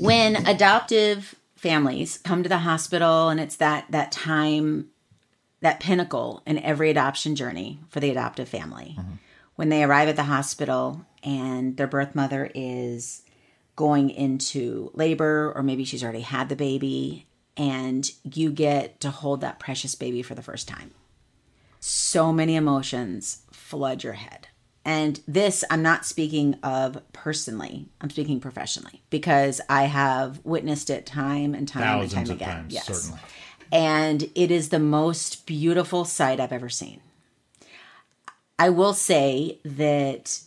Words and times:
when 0.00 0.36
adoptive 0.46 1.34
families 1.56 2.18
come 2.18 2.42
to 2.42 2.48
the 2.48 2.58
hospital 2.58 3.28
and 3.28 3.38
it's 3.38 3.56
that 3.56 3.84
that 3.90 4.10
time 4.10 4.88
that 5.60 5.78
pinnacle 5.78 6.42
in 6.46 6.58
every 6.58 6.88
adoption 6.90 7.36
journey 7.36 7.78
for 7.88 8.00
the 8.00 8.10
adoptive 8.10 8.48
family. 8.48 8.96
Mm-hmm. 8.98 9.12
when 9.56 9.68
they 9.68 9.84
arrive 9.84 10.08
at 10.08 10.16
the 10.16 10.22
hospital 10.22 11.04
and 11.22 11.76
their 11.76 11.86
birth 11.86 12.14
mother 12.14 12.50
is 12.54 13.22
going 13.76 14.08
into 14.08 14.90
labor 14.94 15.52
or 15.54 15.62
maybe 15.62 15.84
she's 15.84 16.02
already 16.02 16.22
had 16.22 16.48
the 16.48 16.56
baby 16.56 17.26
and 17.58 18.10
you 18.24 18.50
get 18.50 19.00
to 19.00 19.10
hold 19.10 19.42
that 19.42 19.58
precious 19.58 19.94
baby 19.94 20.22
for 20.22 20.34
the 20.34 20.42
first 20.42 20.66
time. 20.66 20.92
So 21.78 22.32
many 22.32 22.56
emotions 22.56 23.42
flood 23.50 24.02
your 24.02 24.14
head 24.14 24.48
and 24.84 25.20
this, 25.28 25.62
I'm 25.70 25.82
not 25.82 26.06
speaking 26.06 26.54
of 26.62 27.02
personally, 27.12 27.88
I'm 28.00 28.10
speaking 28.10 28.40
professionally 28.40 29.02
because 29.10 29.60
I 29.68 29.84
have 29.84 30.40
witnessed 30.44 30.88
it 30.88 31.04
time 31.04 31.54
and 31.54 31.68
time 31.68 31.82
Thousands 31.82 32.14
and 32.14 32.26
time 32.26 32.36
again. 32.36 32.48
Times, 32.48 32.74
yes. 32.74 32.86
Certainly. 32.86 33.20
And 33.72 34.30
it 34.34 34.50
is 34.50 34.70
the 34.70 34.78
most 34.78 35.46
beautiful 35.46 36.04
sight 36.04 36.40
I've 36.40 36.52
ever 36.52 36.68
seen. 36.68 37.00
I 38.58 38.70
will 38.70 38.94
say 38.94 39.58
that 39.64 40.40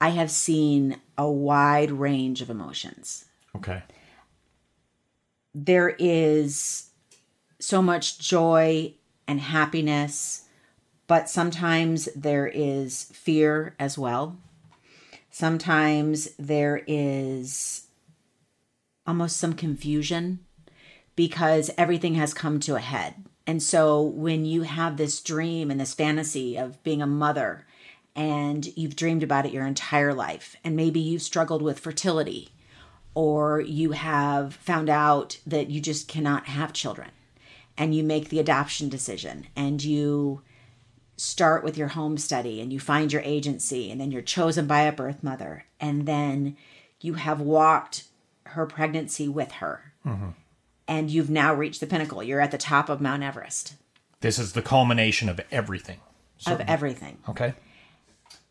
I 0.00 0.10
have 0.10 0.30
seen 0.30 1.00
a 1.16 1.30
wide 1.30 1.90
range 1.90 2.42
of 2.42 2.50
emotions. 2.50 3.24
Okay. 3.56 3.82
There 5.54 5.94
is 5.98 6.90
so 7.58 7.80
much 7.80 8.18
joy 8.18 8.94
and 9.26 9.40
happiness 9.40 10.43
but 11.06 11.28
sometimes 11.28 12.08
there 12.16 12.46
is 12.46 13.04
fear 13.12 13.74
as 13.78 13.98
well. 13.98 14.36
Sometimes 15.30 16.28
there 16.38 16.82
is 16.86 17.88
almost 19.06 19.36
some 19.36 19.52
confusion 19.52 20.40
because 21.16 21.70
everything 21.76 22.14
has 22.14 22.32
come 22.32 22.58
to 22.60 22.76
a 22.76 22.80
head. 22.80 23.14
And 23.46 23.62
so 23.62 24.00
when 24.00 24.44
you 24.44 24.62
have 24.62 24.96
this 24.96 25.20
dream 25.20 25.70
and 25.70 25.78
this 25.78 25.94
fantasy 25.94 26.56
of 26.56 26.82
being 26.82 27.02
a 27.02 27.06
mother 27.06 27.66
and 28.16 28.66
you've 28.76 28.96
dreamed 28.96 29.22
about 29.22 29.44
it 29.44 29.52
your 29.52 29.66
entire 29.66 30.14
life, 30.14 30.56
and 30.64 30.74
maybe 30.76 31.00
you've 31.00 31.22
struggled 31.22 31.62
with 31.62 31.80
fertility 31.80 32.50
or 33.14 33.60
you 33.60 33.92
have 33.92 34.54
found 34.54 34.88
out 34.88 35.38
that 35.46 35.70
you 35.70 35.80
just 35.80 36.08
cannot 36.08 36.46
have 36.46 36.72
children 36.72 37.10
and 37.76 37.94
you 37.94 38.02
make 38.02 38.28
the 38.28 38.38
adoption 38.38 38.88
decision 38.88 39.46
and 39.56 39.82
you 39.84 40.42
start 41.16 41.62
with 41.62 41.78
your 41.78 41.88
home 41.88 42.18
study 42.18 42.60
and 42.60 42.72
you 42.72 42.80
find 42.80 43.12
your 43.12 43.22
agency 43.22 43.90
and 43.90 44.00
then 44.00 44.10
you're 44.10 44.22
chosen 44.22 44.66
by 44.66 44.80
a 44.82 44.92
birth 44.92 45.22
mother 45.22 45.64
and 45.78 46.06
then 46.06 46.56
you 47.00 47.14
have 47.14 47.40
walked 47.40 48.04
her 48.46 48.66
pregnancy 48.66 49.28
with 49.28 49.52
her. 49.52 49.92
Mm-hmm. 50.06 50.30
and 50.86 51.10
you've 51.10 51.30
now 51.30 51.54
reached 51.54 51.80
the 51.80 51.86
pinnacle. 51.86 52.22
You're 52.22 52.42
at 52.42 52.50
the 52.50 52.58
top 52.58 52.90
of 52.90 53.00
mount 53.00 53.22
everest. 53.22 53.74
This 54.20 54.38
is 54.38 54.52
the 54.52 54.60
culmination 54.60 55.30
of 55.30 55.40
everything. 55.50 56.00
Certainly. 56.36 56.62
of 56.64 56.68
everything. 56.68 57.18
Okay. 57.28 57.54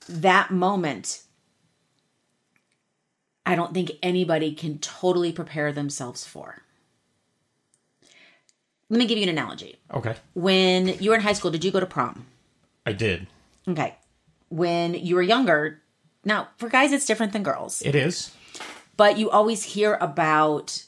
That 0.09 0.49
moment 0.51 1.21
i 3.45 3.55
don't 3.55 3.73
think 3.73 3.91
anybody 4.01 4.53
can 4.53 4.79
totally 4.79 5.31
prepare 5.31 5.71
themselves 5.71 6.25
for. 6.25 6.63
Let 8.89 8.97
me 8.99 9.05
give 9.05 9.17
you 9.17 9.23
an 9.23 9.29
analogy. 9.29 9.77
Okay. 9.93 10.15
When 10.33 10.87
you 10.99 11.09
were 11.09 11.15
in 11.15 11.21
high 11.21 11.33
school 11.33 11.51
did 11.51 11.63
you 11.63 11.71
go 11.71 11.79
to 11.79 11.85
prom 11.85 12.25
I 12.85 12.93
did. 12.93 13.27
Okay. 13.67 13.95
When 14.49 14.93
you 14.93 15.15
were 15.15 15.21
younger, 15.21 15.81
now 16.23 16.49
for 16.57 16.69
guys 16.69 16.91
it's 16.91 17.05
different 17.05 17.33
than 17.33 17.43
girls. 17.43 17.81
It 17.81 17.95
is. 17.95 18.35
But 18.97 19.17
you 19.17 19.29
always 19.29 19.63
hear 19.63 19.97
about 19.99 20.83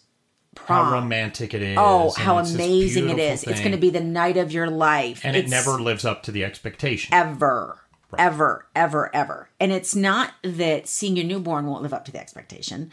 prom. 0.53 0.85
How 0.85 0.91
romantic 0.93 1.53
it 1.53 1.61
is. 1.61 1.77
Oh, 1.79 2.13
how 2.17 2.37
amazing 2.37 3.09
it 3.09 3.19
is. 3.19 3.43
Thing. 3.43 3.51
It's 3.51 3.59
going 3.59 3.71
to 3.71 3.77
be 3.77 3.89
the 3.89 4.01
night 4.01 4.37
of 4.37 4.51
your 4.51 4.69
life. 4.69 5.21
And 5.23 5.35
it's, 5.35 5.47
it 5.47 5.49
never 5.49 5.81
lives 5.81 6.05
up 6.05 6.23
to 6.23 6.31
the 6.31 6.43
expectation. 6.43 7.13
Ever. 7.13 7.79
Right. 8.11 8.21
Ever, 8.21 8.67
ever, 8.75 9.13
ever. 9.15 9.49
And 9.59 9.71
it's 9.71 9.95
not 9.95 10.33
that 10.43 10.87
seeing 10.87 11.17
your 11.17 11.25
newborn 11.25 11.65
won't 11.65 11.81
live 11.81 11.93
up 11.93 12.05
to 12.05 12.11
the 12.11 12.19
expectation, 12.19 12.91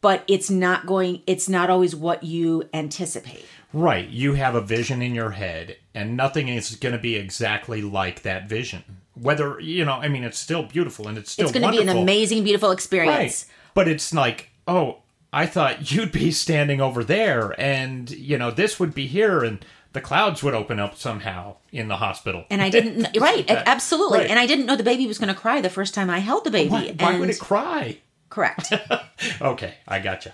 but 0.00 0.22
it's 0.28 0.50
not 0.50 0.86
going, 0.86 1.22
it's 1.26 1.48
not 1.48 1.68
always 1.68 1.96
what 1.96 2.22
you 2.22 2.68
anticipate. 2.72 3.44
Right. 3.72 4.08
You 4.08 4.34
have 4.34 4.54
a 4.54 4.60
vision 4.60 5.02
in 5.02 5.14
your 5.14 5.30
head, 5.30 5.76
and 5.94 6.16
nothing 6.16 6.48
is 6.48 6.76
going 6.76 6.94
to 6.94 6.98
be 6.98 7.16
exactly 7.16 7.82
like 7.82 8.22
that 8.22 8.48
vision. 8.48 8.82
Whether, 9.14 9.60
you 9.60 9.84
know, 9.84 9.92
I 9.92 10.08
mean, 10.08 10.24
it's 10.24 10.38
still 10.38 10.62
beautiful 10.62 11.06
and 11.06 11.18
it's 11.18 11.32
still 11.32 11.44
It's 11.44 11.52
going 11.52 11.70
to 11.70 11.78
be 11.78 11.82
an 11.82 11.96
amazing, 11.96 12.44
beautiful 12.44 12.70
experience. 12.70 13.46
Right. 13.46 13.54
But 13.74 13.88
it's 13.88 14.14
like, 14.14 14.50
oh, 14.66 14.98
I 15.32 15.46
thought 15.46 15.90
you'd 15.92 16.12
be 16.12 16.30
standing 16.30 16.80
over 16.80 17.04
there, 17.04 17.58
and, 17.60 18.10
you 18.10 18.38
know, 18.38 18.50
this 18.50 18.78
would 18.78 18.94
be 18.94 19.06
here, 19.06 19.42
and 19.42 19.64
the 19.92 20.00
clouds 20.00 20.42
would 20.42 20.54
open 20.54 20.80
up 20.80 20.96
somehow 20.96 21.56
in 21.70 21.88
the 21.88 21.96
hospital. 21.96 22.44
And 22.50 22.62
I 22.62 22.70
didn't, 22.70 23.16
right, 23.18 23.44
absolutely. 23.48 24.20
Right. 24.20 24.30
And 24.30 24.38
I 24.38 24.46
didn't 24.46 24.66
know 24.66 24.76
the 24.76 24.82
baby 24.82 25.06
was 25.06 25.18
going 25.18 25.32
to 25.32 25.38
cry 25.38 25.60
the 25.60 25.70
first 25.70 25.94
time 25.94 26.10
I 26.10 26.18
held 26.18 26.44
the 26.44 26.50
baby. 26.50 26.70
Why, 26.70 26.94
why 26.98 27.18
would 27.18 27.30
it 27.30 27.38
cry? 27.38 27.98
Correct. 28.30 28.72
okay, 29.42 29.74
I 29.86 29.98
gotcha. 29.98 30.32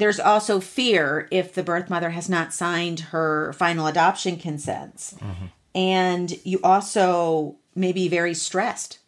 There's 0.00 0.18
also 0.18 0.60
fear 0.60 1.28
if 1.30 1.52
the 1.52 1.62
birth 1.62 1.90
mother 1.90 2.08
has 2.08 2.26
not 2.26 2.54
signed 2.54 3.00
her 3.00 3.52
final 3.52 3.86
adoption 3.86 4.38
consents. 4.38 5.12
Mm-hmm. 5.12 5.46
And 5.74 6.38
you 6.42 6.58
also 6.64 7.56
may 7.74 7.92
be 7.92 8.08
very 8.08 8.32
stressed. 8.32 8.98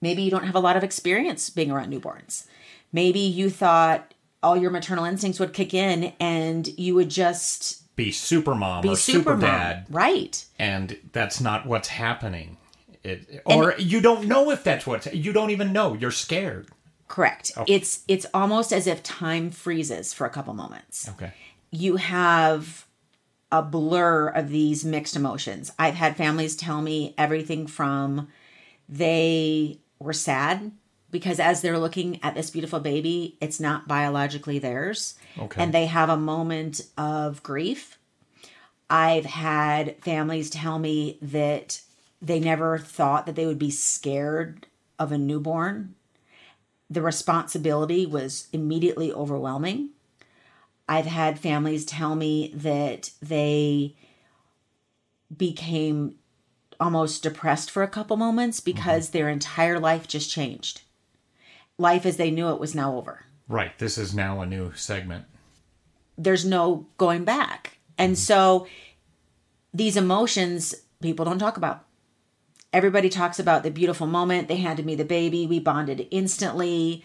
Maybe 0.00 0.22
you 0.22 0.30
don't 0.30 0.44
have 0.44 0.54
a 0.54 0.60
lot 0.60 0.76
of 0.76 0.84
experience 0.84 1.50
being 1.50 1.72
around 1.72 1.92
newborns. 1.92 2.46
Maybe 2.92 3.18
you 3.18 3.50
thought 3.50 4.14
all 4.44 4.56
your 4.56 4.70
maternal 4.70 5.04
instincts 5.04 5.40
would 5.40 5.52
kick 5.52 5.74
in 5.74 6.12
and 6.20 6.68
you 6.78 6.94
would 6.94 7.10
just 7.10 7.94
be 7.96 8.12
super 8.12 8.54
mom 8.54 8.82
be 8.82 8.90
or 8.90 8.96
super, 8.96 9.18
super 9.18 9.36
dad. 9.38 9.86
Right. 9.90 10.44
And 10.56 10.96
that's 11.12 11.40
not 11.40 11.66
what's 11.66 11.88
happening 11.88 12.58
It, 13.02 13.42
or 13.44 13.74
you 13.78 14.00
don't 14.00 14.26
know 14.26 14.50
if 14.50 14.64
that's 14.64 14.86
what 14.86 15.14
you 15.14 15.32
don't 15.32 15.50
even 15.50 15.72
know. 15.72 15.94
You're 15.94 16.10
scared. 16.10 16.68
Correct. 17.08 17.52
It's 17.66 18.04
it's 18.08 18.26
almost 18.34 18.72
as 18.72 18.86
if 18.86 19.02
time 19.02 19.50
freezes 19.50 20.12
for 20.12 20.26
a 20.26 20.30
couple 20.30 20.54
moments. 20.54 21.08
Okay. 21.10 21.32
You 21.70 21.96
have 21.96 22.86
a 23.52 23.62
blur 23.62 24.28
of 24.28 24.48
these 24.50 24.84
mixed 24.84 25.14
emotions. 25.14 25.72
I've 25.78 25.94
had 25.94 26.16
families 26.16 26.56
tell 26.56 26.82
me 26.82 27.14
everything 27.16 27.66
from 27.66 28.28
they 28.88 29.78
were 29.98 30.12
sad 30.12 30.72
because 31.10 31.38
as 31.38 31.62
they're 31.62 31.78
looking 31.78 32.22
at 32.22 32.34
this 32.34 32.50
beautiful 32.50 32.80
baby, 32.80 33.36
it's 33.40 33.60
not 33.60 33.88
biologically 33.88 34.58
theirs. 34.58 35.14
Okay. 35.38 35.62
And 35.62 35.72
they 35.72 35.86
have 35.86 36.08
a 36.08 36.16
moment 36.16 36.82
of 36.98 37.42
grief. 37.42 37.98
I've 38.90 39.24
had 39.24 39.96
families 40.02 40.50
tell 40.50 40.78
me 40.78 41.18
that 41.22 41.80
they 42.20 42.40
never 42.40 42.78
thought 42.78 43.26
that 43.26 43.34
they 43.34 43.46
would 43.46 43.58
be 43.58 43.70
scared 43.70 44.66
of 44.98 45.12
a 45.12 45.18
newborn. 45.18 45.94
The 46.88 47.02
responsibility 47.02 48.06
was 48.06 48.48
immediately 48.52 49.12
overwhelming. 49.12 49.90
I've 50.88 51.06
had 51.06 51.38
families 51.38 51.84
tell 51.84 52.14
me 52.14 52.52
that 52.54 53.10
they 53.20 53.96
became 55.36 56.16
almost 56.78 57.22
depressed 57.22 57.70
for 57.70 57.82
a 57.82 57.88
couple 57.88 58.16
moments 58.16 58.60
mm-hmm. 58.60 58.76
because 58.76 59.10
their 59.10 59.28
entire 59.28 59.80
life 59.80 60.06
just 60.06 60.30
changed. 60.30 60.82
Life 61.78 62.06
as 62.06 62.16
they 62.16 62.30
knew 62.30 62.50
it 62.50 62.60
was 62.60 62.74
now 62.74 62.96
over. 62.96 63.24
Right. 63.48 63.76
This 63.78 63.98
is 63.98 64.14
now 64.14 64.40
a 64.40 64.46
new 64.46 64.72
segment. 64.74 65.24
There's 66.16 66.44
no 66.44 66.86
going 66.98 67.24
back. 67.24 67.78
And 67.98 68.12
mm-hmm. 68.12 68.20
so 68.20 68.66
these 69.74 69.96
emotions 69.96 70.74
people 71.00 71.24
don't 71.24 71.38
talk 71.38 71.56
about. 71.56 71.85
Everybody 72.72 73.08
talks 73.08 73.38
about 73.38 73.62
the 73.62 73.70
beautiful 73.70 74.06
moment. 74.06 74.48
They 74.48 74.56
handed 74.56 74.84
me 74.84 74.94
the 74.94 75.04
baby. 75.04 75.46
We 75.46 75.60
bonded 75.60 76.08
instantly. 76.10 77.04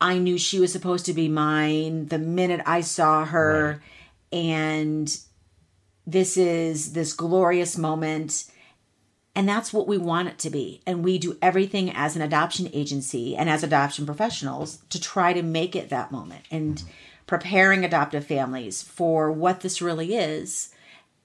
I 0.00 0.18
knew 0.18 0.38
she 0.38 0.60
was 0.60 0.72
supposed 0.72 1.06
to 1.06 1.12
be 1.12 1.28
mine 1.28 2.06
the 2.06 2.18
minute 2.18 2.60
I 2.66 2.80
saw 2.80 3.24
her. 3.24 3.82
And 4.32 5.14
this 6.06 6.36
is 6.36 6.92
this 6.92 7.12
glorious 7.12 7.76
moment. 7.76 8.44
And 9.34 9.48
that's 9.48 9.72
what 9.72 9.86
we 9.86 9.98
want 9.98 10.28
it 10.28 10.38
to 10.40 10.50
be. 10.50 10.80
And 10.86 11.04
we 11.04 11.18
do 11.18 11.36
everything 11.42 11.90
as 11.90 12.16
an 12.16 12.22
adoption 12.22 12.70
agency 12.72 13.36
and 13.36 13.50
as 13.50 13.62
adoption 13.62 14.06
professionals 14.06 14.78
to 14.90 15.00
try 15.00 15.32
to 15.32 15.42
make 15.42 15.76
it 15.76 15.90
that 15.90 16.10
moment 16.10 16.44
and 16.50 16.76
mm-hmm. 16.76 16.88
preparing 17.26 17.84
adoptive 17.84 18.24
families 18.24 18.82
for 18.82 19.30
what 19.30 19.60
this 19.60 19.82
really 19.82 20.14
is 20.14 20.70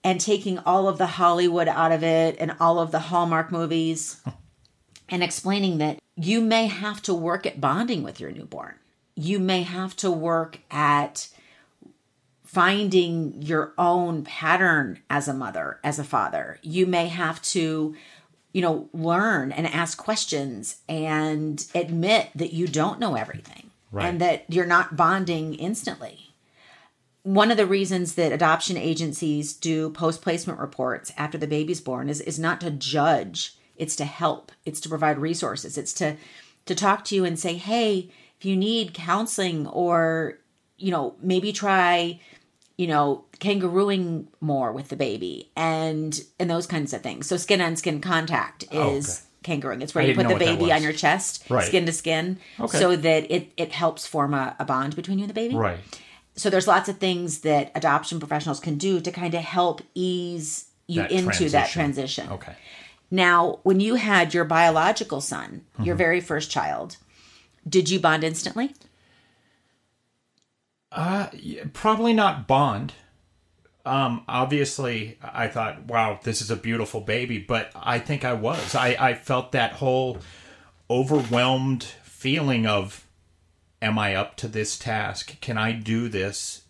and 0.03 0.19
taking 0.19 0.57
all 0.59 0.88
of 0.88 0.98
the 0.98 1.06
Hollywood 1.06 1.68
out 1.68 1.92
of 1.92 2.03
it 2.03 2.36
and 2.39 2.56
all 2.59 2.80
of 2.80 2.92
the 2.92 3.00
Hallmark 3.00 3.51
movies 3.51 4.21
and 5.09 5.24
explaining 5.24 5.77
that 5.80 6.00
you 6.15 6.42
may 6.42 6.68
have 6.68 7.01
to 7.03 7.13
work 7.13 7.45
at 7.45 7.62
bonding 7.62 8.03
with 8.03 8.19
your 8.19 8.31
newborn. 8.31 8.75
You 9.15 9.39
may 9.39 9.63
have 9.63 9.95
to 9.98 10.09
work 10.12 10.59
at 10.71 11.27
finding 12.44 13.42
your 13.42 13.74
own 13.77 14.24
pattern 14.24 15.00
as 15.09 15.27
a 15.27 15.33
mother, 15.33 15.80
as 15.83 16.00
a 16.00 16.03
father. 16.03 16.59
You 16.62 16.86
may 16.86 17.07
have 17.07 17.42
to, 17.44 17.95
you 18.51 18.62
know, 18.62 18.89
learn 18.94 19.51
and 19.51 19.68
ask 19.68 19.98
questions 19.98 20.77
and 20.89 21.65
admit 21.74 22.30
that 22.36 22.53
you 22.53 22.68
don't 22.68 23.00
know 23.00 23.15
everything 23.15 23.69
Right. 23.94 24.07
and 24.07 24.21
that 24.21 24.45
you're 24.50 24.65
not 24.65 24.95
bonding 24.95 25.53
instantly. 25.56 26.31
One 27.23 27.51
of 27.51 27.57
the 27.57 27.65
reasons 27.68 28.15
that 28.15 28.31
adoption 28.31 28.77
agencies 28.77 29.53
do 29.53 29.89
post 29.91 30.21
placement 30.21 30.59
reports 30.59 31.12
after 31.18 31.38
the 31.38 31.47
baby's 31.47 31.81
born 31.81 32.09
is, 32.09 32.19
is 32.21 32.39
not 32.39 32.62
to 32.62 32.71
judge, 32.71 33.56
it's 33.75 33.95
to 33.97 34.06
help, 34.06 34.51
it's 34.65 34.81
to 34.81 34.89
provide 34.89 35.19
resources, 35.19 35.77
it's 35.77 35.94
to 35.94 36.15
to 36.65 36.75
talk 36.75 37.03
to 37.06 37.15
you 37.15 37.25
and 37.25 37.39
say, 37.39 37.56
hey, 37.56 38.09
if 38.39 38.45
you 38.45 38.56
need 38.56 38.94
counseling 38.94 39.65
or, 39.68 40.38
you 40.77 40.91
know, 40.91 41.15
maybe 41.21 41.51
try 41.51 42.19
you 42.77 42.88
know 42.88 43.24
kangarooing 43.39 44.25
more 44.39 44.71
with 44.71 44.89
the 44.89 44.95
baby 44.95 45.51
and 45.56 46.24
and 46.39 46.50
those 46.50 46.65
kinds 46.65 46.94
of 46.94 47.01
things. 47.01 47.27
So 47.27 47.38
skin 47.38 47.62
on 47.62 47.75
skin 47.75 48.01
contact 48.01 48.65
oh, 48.71 48.95
is 48.95 49.24
kangarooing. 49.44 49.81
It's 49.83 49.94
where 49.94 50.03
Oh, 50.03 50.07
I 50.07 50.09
you 50.09 50.15
put 50.15 50.24
the 50.24 50.29
know 50.29 50.33
what 50.33 50.39
that 50.39 50.57
baby 50.57 50.71
on 50.71 50.81
your 50.81 50.94
chest 50.94 51.45
Right. 51.50 51.65
skin 51.67 51.85
to 51.85 51.91
skin 51.91 52.39
Okay. 52.59 52.79
so 52.79 52.95
that 52.95 53.29
it 53.31 53.51
it 53.57 53.71
helps 53.74 54.07
form 54.07 54.33
a, 54.33 54.56
a 54.57 54.65
bond 54.65 54.95
between 54.95 55.19
you 55.19 55.25
and 55.25 55.29
the 55.29 55.35
baby. 55.35 55.56
Right. 55.56 55.79
So 56.36 56.50
there's 56.50 56.68
lots 56.68 56.88
of 56.89 56.98
things 56.98 57.39
that 57.42 57.72
adoption 57.75 58.19
professionals 58.19 58.60
can 58.60 58.78
do 58.78 59.00
to 59.01 59.12
kind 59.12 59.33
of 59.33 59.42
help 59.42 59.81
ease 59.94 60.66
you 60.88 61.01
That 61.01 61.12
into 61.12 61.50
that 61.50 61.69
transition. 61.69 62.28
transition 62.28 62.30
Okay. 62.31 62.56
now 63.10 63.60
when 63.63 63.80
you 63.80 63.95
had 63.95 64.33
your 64.33 64.45
biological 64.45 65.22
son 65.22 65.66
your 65.81 65.95
very 65.95 66.22
first 66.22 66.50
child 66.51 66.98
did 67.68 67.89
you 67.89 68.00
bond 68.00 68.24
instantly 68.24 68.74
Probably 71.74 72.13
not 72.13 72.48
Bond. 72.48 72.94
Um, 73.86 74.24
obviously, 74.27 75.18
I 75.24 75.48
thought, 75.48 75.86
wow, 75.86 76.19
this 76.22 76.42
is 76.42 76.51
a 76.51 76.56
beautiful 76.56 77.01
baby, 77.01 77.38
but 77.39 77.72
I 77.75 77.98
think 78.00 78.24
I 78.25 78.34
was. 78.34 78.75
I, 78.75 78.95
I 79.00 79.13
felt 79.13 79.54
that 79.54 79.74
whole 79.74 80.19
overwhelmed 80.89 81.84
feeling 82.04 82.68
of, 82.68 83.07
am 83.81 83.98
I 83.98 84.16
up 84.16 84.36
to 84.38 84.48
this 84.48 84.78
task? 84.78 85.39
Can 85.42 85.57
I 85.57 85.72
do 85.72 86.07
this? 86.07 86.63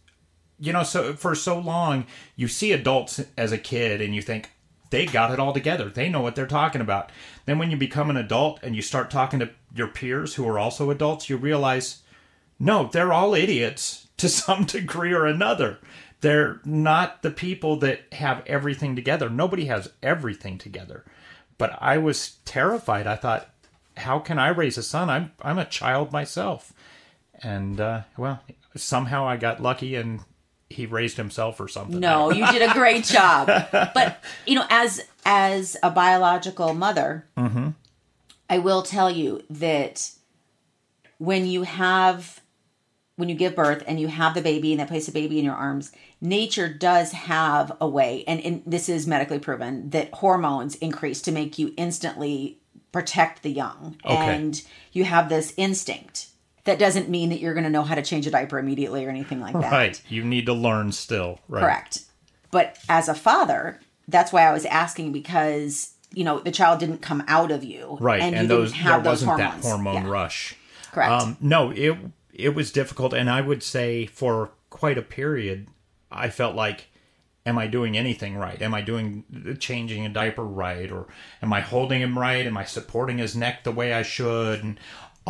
You 0.59 0.73
know, 0.73 0.83
so 0.83 1.13
for 1.13 1.35
so 1.35 1.57
long, 1.57 2.05
you 2.35 2.47
see 2.47 2.71
adults 2.71 3.23
as 3.37 3.51
a 3.51 3.57
kid 3.57 4.01
and 4.01 4.15
you 4.15 4.21
think, 4.21 4.51
they 4.91 5.05
got 5.05 5.31
it 5.31 5.39
all 5.39 5.53
together. 5.53 5.89
They 5.89 6.09
know 6.09 6.21
what 6.21 6.35
they're 6.35 6.45
talking 6.45 6.81
about. 6.81 7.11
Then 7.45 7.57
when 7.57 7.71
you 7.71 7.77
become 7.77 8.09
an 8.09 8.17
adult 8.17 8.59
and 8.61 8.75
you 8.75 8.81
start 8.81 9.09
talking 9.09 9.39
to 9.39 9.49
your 9.73 9.87
peers 9.87 10.35
who 10.35 10.47
are 10.47 10.59
also 10.59 10.91
adults, 10.91 11.29
you 11.29 11.37
realize, 11.37 12.03
no, 12.59 12.89
they're 12.91 13.13
all 13.13 13.33
idiots 13.33 14.07
to 14.17 14.29
some 14.29 14.65
degree 14.65 15.13
or 15.13 15.25
another. 15.25 15.79
They're 16.19 16.61
not 16.63 17.23
the 17.23 17.31
people 17.31 17.77
that 17.77 18.01
have 18.11 18.43
everything 18.45 18.95
together. 18.95 19.29
Nobody 19.29 19.65
has 19.65 19.91
everything 20.03 20.59
together. 20.59 21.03
But 21.57 21.77
I 21.81 21.97
was 21.97 22.37
terrified. 22.45 23.07
I 23.07 23.15
thought, 23.15 23.49
how 23.97 24.19
can 24.19 24.37
I 24.37 24.49
raise 24.49 24.77
a 24.77 24.83
son? 24.83 25.09
I'm 25.09 25.31
I'm 25.41 25.57
a 25.57 25.65
child 25.65 26.11
myself. 26.11 26.73
And 27.43 27.79
uh, 27.79 28.01
well, 28.17 28.41
somehow 28.75 29.27
I 29.27 29.37
got 29.37 29.61
lucky 29.61 29.95
and 29.95 30.21
he 30.69 30.85
raised 30.85 31.17
himself 31.17 31.59
or 31.59 31.67
something. 31.67 31.99
No, 31.99 32.31
you 32.33 32.45
did 32.51 32.61
a 32.61 32.73
great 32.73 33.03
job. 33.03 33.47
But 33.71 34.23
you 34.45 34.55
know, 34.55 34.65
as 34.69 35.01
as 35.25 35.77
a 35.83 35.89
biological 35.91 36.73
mother, 36.73 37.25
I 38.49 38.57
will 38.57 38.81
tell 38.83 39.09
you 39.09 39.43
that 39.49 40.11
when 41.17 41.45
you 41.45 41.63
have 41.63 42.41
when 43.15 43.29
you 43.29 43.35
give 43.35 43.55
birth 43.55 43.83
and 43.85 43.99
you 43.99 44.07
have 44.07 44.33
the 44.33 44.41
baby 44.41 44.71
and 44.71 44.79
they 44.81 44.85
place 44.85 45.05
the 45.05 45.11
baby 45.11 45.37
in 45.37 45.45
your 45.45 45.53
arms, 45.53 45.91
nature 46.21 46.67
does 46.69 47.11
have 47.11 47.71
a 47.79 47.87
way, 47.87 48.23
and, 48.25 48.39
and 48.41 48.63
this 48.65 48.89
is 48.89 49.05
medically 49.05 49.37
proven 49.37 49.89
that 49.91 50.11
hormones 50.13 50.73
increase 50.75 51.21
to 51.21 51.31
make 51.31 51.59
you 51.59 51.71
instantly 51.77 52.57
protect 52.91 53.43
the 53.43 53.51
young, 53.51 53.95
Okay. 54.05 54.15
and 54.15 54.63
you 54.91 55.03
have 55.03 55.29
this 55.29 55.53
instinct. 55.55 56.27
That 56.65 56.77
doesn't 56.79 57.09
mean 57.09 57.29
that 57.29 57.39
you're 57.39 57.53
going 57.53 57.63
to 57.63 57.69
know 57.69 57.83
how 57.83 57.95
to 57.95 58.01
change 58.03 58.27
a 58.27 58.31
diaper 58.31 58.59
immediately 58.59 59.03
or 59.05 59.09
anything 59.09 59.39
like 59.41 59.53
that. 59.53 59.71
Right. 59.71 60.01
You 60.09 60.23
need 60.23 60.45
to 60.45 60.53
learn 60.53 60.91
still. 60.91 61.39
Right. 61.47 61.61
Correct. 61.61 61.99
But 62.51 62.77
as 62.87 63.07
a 63.07 63.15
father, 63.15 63.79
that's 64.07 64.31
why 64.31 64.43
I 64.43 64.51
was 64.51 64.65
asking 64.65 65.11
because 65.11 65.93
you 66.13 66.23
know 66.23 66.39
the 66.39 66.51
child 66.51 66.79
didn't 66.79 66.99
come 67.01 67.23
out 67.27 67.51
of 67.51 67.63
you, 67.63 67.97
Right. 68.01 68.21
And, 68.21 68.35
And, 68.35 68.43
you 68.43 68.47
those 68.55 68.71
didn't 68.73 68.83
have 68.83 69.03
there 69.03 69.13
those 69.13 69.25
wasn't 69.25 69.41
hormones. 69.41 69.63
that 69.63 69.67
hormone 69.69 70.03
Yeah, 70.05 70.09
rush. 70.09 70.55
Correct. 70.91 71.11
Um, 71.11 71.37
no, 71.39 71.71
it 71.71 71.97
it 72.33 72.53
was 72.53 72.71
difficult, 72.71 73.13
and 73.13 73.29
I 73.29 73.41
would 73.41 73.63
say 73.63 74.05
for 74.05 74.51
quite 74.69 74.97
a 74.97 75.01
period, 75.01 75.67
I 76.11 76.29
felt 76.29 76.55
like, 76.55 76.87
am 77.45 77.57
I 77.57 77.67
doing 77.67 77.97
anything 77.97 78.35
right? 78.35 78.61
Am 78.61 78.73
I 78.73 78.81
doing 78.81 79.23
changing 79.59 80.05
a 80.05 80.09
diaper 80.09 80.43
right, 80.43 80.91
or 80.91 81.07
am 81.41 81.53
I 81.53 81.61
holding 81.61 82.01
him 82.01 82.19
right? 82.19 82.45
Am 82.45 82.57
I 82.57 82.65
supporting 82.65 83.17
his 83.17 83.35
neck 83.35 83.63
the 83.63 83.71
way 83.71 83.93
I 83.93 84.01
should, 84.01 84.63
and 84.63 84.77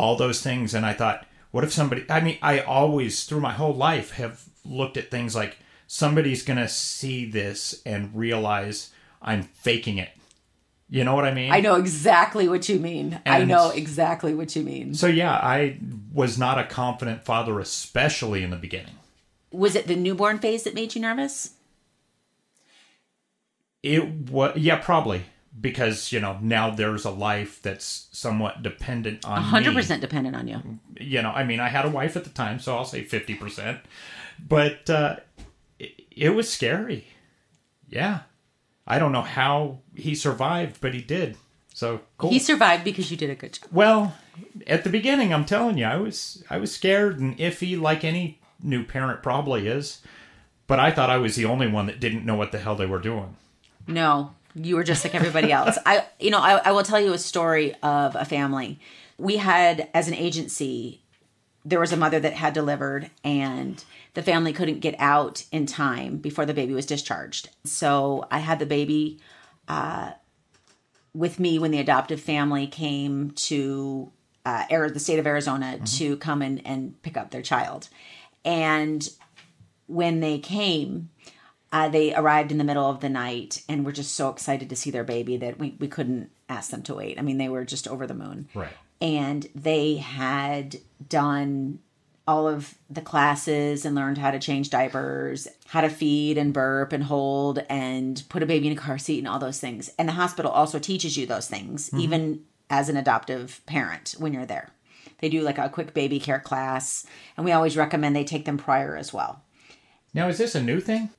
all 0.02 0.16
those 0.16 0.42
things? 0.42 0.74
And 0.74 0.84
I 0.84 0.92
thought, 0.92 1.24
what 1.52 1.62
if 1.62 1.72
somebody? 1.72 2.04
I 2.10 2.20
mean, 2.20 2.38
I 2.42 2.58
always 2.58 3.24
through 3.24 3.40
my 3.40 3.52
whole 3.52 3.74
life 3.74 4.10
have 4.12 4.42
looked 4.64 4.96
at 4.96 5.10
things 5.10 5.36
like 5.36 5.58
somebody's 5.86 6.42
gonna 6.42 6.68
see 6.68 7.24
this 7.24 7.80
and 7.86 8.14
realize 8.14 8.90
I'm 9.22 9.44
faking 9.44 9.98
it. 9.98 10.10
You 10.90 11.04
know 11.04 11.14
what 11.14 11.24
I 11.24 11.32
mean? 11.32 11.52
I 11.52 11.60
know 11.60 11.76
exactly 11.76 12.48
what 12.48 12.68
you 12.68 12.78
mean. 12.78 13.20
I 13.24 13.44
know 13.44 13.70
exactly 13.70 14.34
what 14.34 14.54
you 14.56 14.62
mean. 14.62 14.92
So 14.92 15.06
yeah, 15.06 15.32
I 15.32 15.78
was 16.12 16.36
not 16.36 16.58
a 16.58 16.64
confident 16.64 17.24
father, 17.24 17.60
especially 17.60 18.42
in 18.42 18.50
the 18.50 18.56
beginning. 18.56 18.96
Was 19.52 19.74
it 19.74 19.86
the 19.86 19.96
newborn 19.96 20.38
phase 20.38 20.64
that 20.64 20.74
made 20.74 20.94
you 20.94 21.00
nervous? 21.00 21.50
It 23.82 24.30
was 24.30 24.56
yeah, 24.56 24.76
probably 24.76 25.22
because 25.60 26.12
you 26.12 26.20
know 26.20 26.38
now 26.40 26.70
there's 26.70 27.04
a 27.04 27.10
life 27.10 27.60
that's 27.62 28.08
somewhat 28.12 28.62
dependent 28.62 29.24
on 29.24 29.42
hundred 29.42 29.70
me. 29.70 29.76
percent 29.76 30.00
dependent 30.00 30.36
on 30.36 30.48
you. 30.48 30.60
You 30.98 31.22
know, 31.22 31.30
I 31.30 31.44
mean, 31.44 31.60
I 31.60 31.68
had 31.68 31.84
a 31.84 31.90
wife 31.90 32.16
at 32.16 32.24
the 32.24 32.30
time, 32.30 32.58
so 32.58 32.76
I'll 32.76 32.84
say 32.84 33.02
fifty 33.02 33.34
percent, 33.34 33.80
but 34.38 34.88
uh, 34.88 35.16
it, 35.78 36.02
it 36.10 36.30
was 36.30 36.50
scary. 36.50 37.06
Yeah, 37.88 38.20
I 38.86 38.98
don't 38.98 39.12
know 39.12 39.22
how 39.22 39.80
he 39.94 40.14
survived, 40.14 40.80
but 40.80 40.94
he 40.94 41.02
did. 41.02 41.36
So 41.74 42.00
cool. 42.18 42.30
He 42.30 42.38
survived 42.38 42.84
because 42.84 43.10
you 43.10 43.16
did 43.16 43.30
a 43.30 43.34
good 43.34 43.54
job. 43.54 43.68
Well, 43.72 44.14
at 44.66 44.84
the 44.84 44.90
beginning, 44.90 45.32
I'm 45.32 45.44
telling 45.44 45.78
you, 45.78 45.84
I 45.84 45.96
was 45.96 46.42
I 46.50 46.58
was 46.58 46.74
scared 46.74 47.20
and 47.20 47.36
iffy, 47.38 47.80
like 47.80 48.04
any 48.04 48.40
new 48.62 48.84
parent 48.84 49.22
probably 49.22 49.66
is. 49.66 50.00
But 50.66 50.80
I 50.80 50.90
thought 50.90 51.10
I 51.10 51.18
was 51.18 51.36
the 51.36 51.44
only 51.44 51.66
one 51.66 51.86
that 51.86 52.00
didn't 52.00 52.24
know 52.24 52.36
what 52.36 52.52
the 52.52 52.58
hell 52.58 52.76
they 52.76 52.86
were 52.86 53.00
doing. 53.00 53.36
No, 53.86 54.34
you 54.54 54.76
were 54.76 54.84
just 54.84 55.04
like 55.04 55.14
everybody 55.14 55.52
else. 55.52 55.78
I, 55.86 56.04
you 56.20 56.30
know, 56.30 56.40
I, 56.40 56.60
I 56.64 56.72
will 56.72 56.82
tell 56.82 57.00
you 57.00 57.12
a 57.12 57.18
story 57.18 57.74
of 57.82 58.16
a 58.16 58.24
family. 58.24 58.78
We 59.18 59.36
had, 59.36 59.88
as 59.94 60.08
an 60.08 60.14
agency, 60.14 61.02
there 61.64 61.80
was 61.80 61.92
a 61.92 61.96
mother 61.96 62.18
that 62.20 62.32
had 62.32 62.54
delivered, 62.54 63.10
and 63.22 63.82
the 64.14 64.22
family 64.22 64.52
couldn't 64.52 64.80
get 64.80 64.96
out 64.98 65.44
in 65.52 65.66
time 65.66 66.16
before 66.16 66.44
the 66.44 66.54
baby 66.54 66.74
was 66.74 66.86
discharged. 66.86 67.50
So 67.64 68.26
I 68.30 68.40
had 68.40 68.58
the 68.58 68.66
baby 68.66 69.20
uh, 69.68 70.12
with 71.14 71.38
me 71.38 71.58
when 71.58 71.70
the 71.70 71.78
adoptive 71.78 72.20
family 72.20 72.66
came 72.66 73.30
to 73.32 74.10
uh, 74.44 74.64
the 74.68 74.98
state 74.98 75.18
of 75.18 75.26
Arizona 75.26 75.78
to 75.96 76.16
come 76.16 76.42
and, 76.42 76.66
and 76.66 77.00
pick 77.02 77.16
up 77.16 77.30
their 77.30 77.42
child. 77.42 77.88
And 78.44 79.08
when 79.86 80.20
they 80.20 80.38
came, 80.38 81.10
uh, 81.72 81.88
they 81.88 82.14
arrived 82.14 82.52
in 82.52 82.58
the 82.58 82.64
middle 82.64 82.88
of 82.88 83.00
the 83.00 83.08
night 83.08 83.62
and 83.68 83.84
were 83.84 83.92
just 83.92 84.14
so 84.14 84.28
excited 84.28 84.68
to 84.68 84.76
see 84.76 84.90
their 84.90 85.04
baby 85.04 85.38
that 85.38 85.58
we, 85.58 85.74
we 85.78 85.88
couldn't 85.88 86.30
ask 86.48 86.70
them 86.70 86.82
to 86.82 86.94
wait. 86.94 87.18
I 87.18 87.22
mean, 87.22 87.38
they 87.38 87.48
were 87.48 87.64
just 87.64 87.88
over 87.88 88.06
the 88.06 88.14
moon. 88.14 88.48
Right. 88.54 88.72
And 89.00 89.48
they 89.54 89.96
had 89.96 90.76
done 91.08 91.80
all 92.28 92.46
of 92.46 92.74
the 92.88 93.00
classes 93.00 93.84
and 93.84 93.96
learned 93.96 94.18
how 94.18 94.30
to 94.30 94.38
change 94.38 94.70
diapers, 94.70 95.48
how 95.66 95.80
to 95.80 95.88
feed 95.88 96.38
and 96.38 96.52
burp 96.52 96.92
and 96.92 97.02
hold 97.04 97.58
and 97.68 98.22
put 98.28 98.42
a 98.42 98.46
baby 98.46 98.68
in 98.68 98.74
a 98.74 98.80
car 98.80 98.98
seat 98.98 99.18
and 99.18 99.26
all 99.26 99.40
those 99.40 99.58
things. 99.58 99.90
And 99.98 100.08
the 100.08 100.12
hospital 100.12 100.52
also 100.52 100.78
teaches 100.78 101.16
you 101.16 101.26
those 101.26 101.48
things, 101.48 101.90
even 101.94 102.44
as 102.70 102.88
an 102.88 102.96
adoptive 102.96 103.60
parent 103.66 104.14
when 104.18 104.32
you're 104.32 104.46
there. 104.46 104.70
They 105.18 105.28
do 105.28 105.40
like 105.40 105.58
a 105.58 105.68
quick 105.68 105.94
baby 105.94 106.20
care 106.20 106.40
class, 106.40 107.06
and 107.36 107.44
we 107.44 107.52
always 107.52 107.76
recommend 107.76 108.14
they 108.14 108.24
take 108.24 108.44
them 108.44 108.58
prior 108.58 108.96
as 108.96 109.12
well. 109.12 109.42
Now, 110.14 110.28
is 110.28 110.38
this 110.38 110.54
a 110.54 110.62
new 110.62 110.80
thing? 110.80 111.10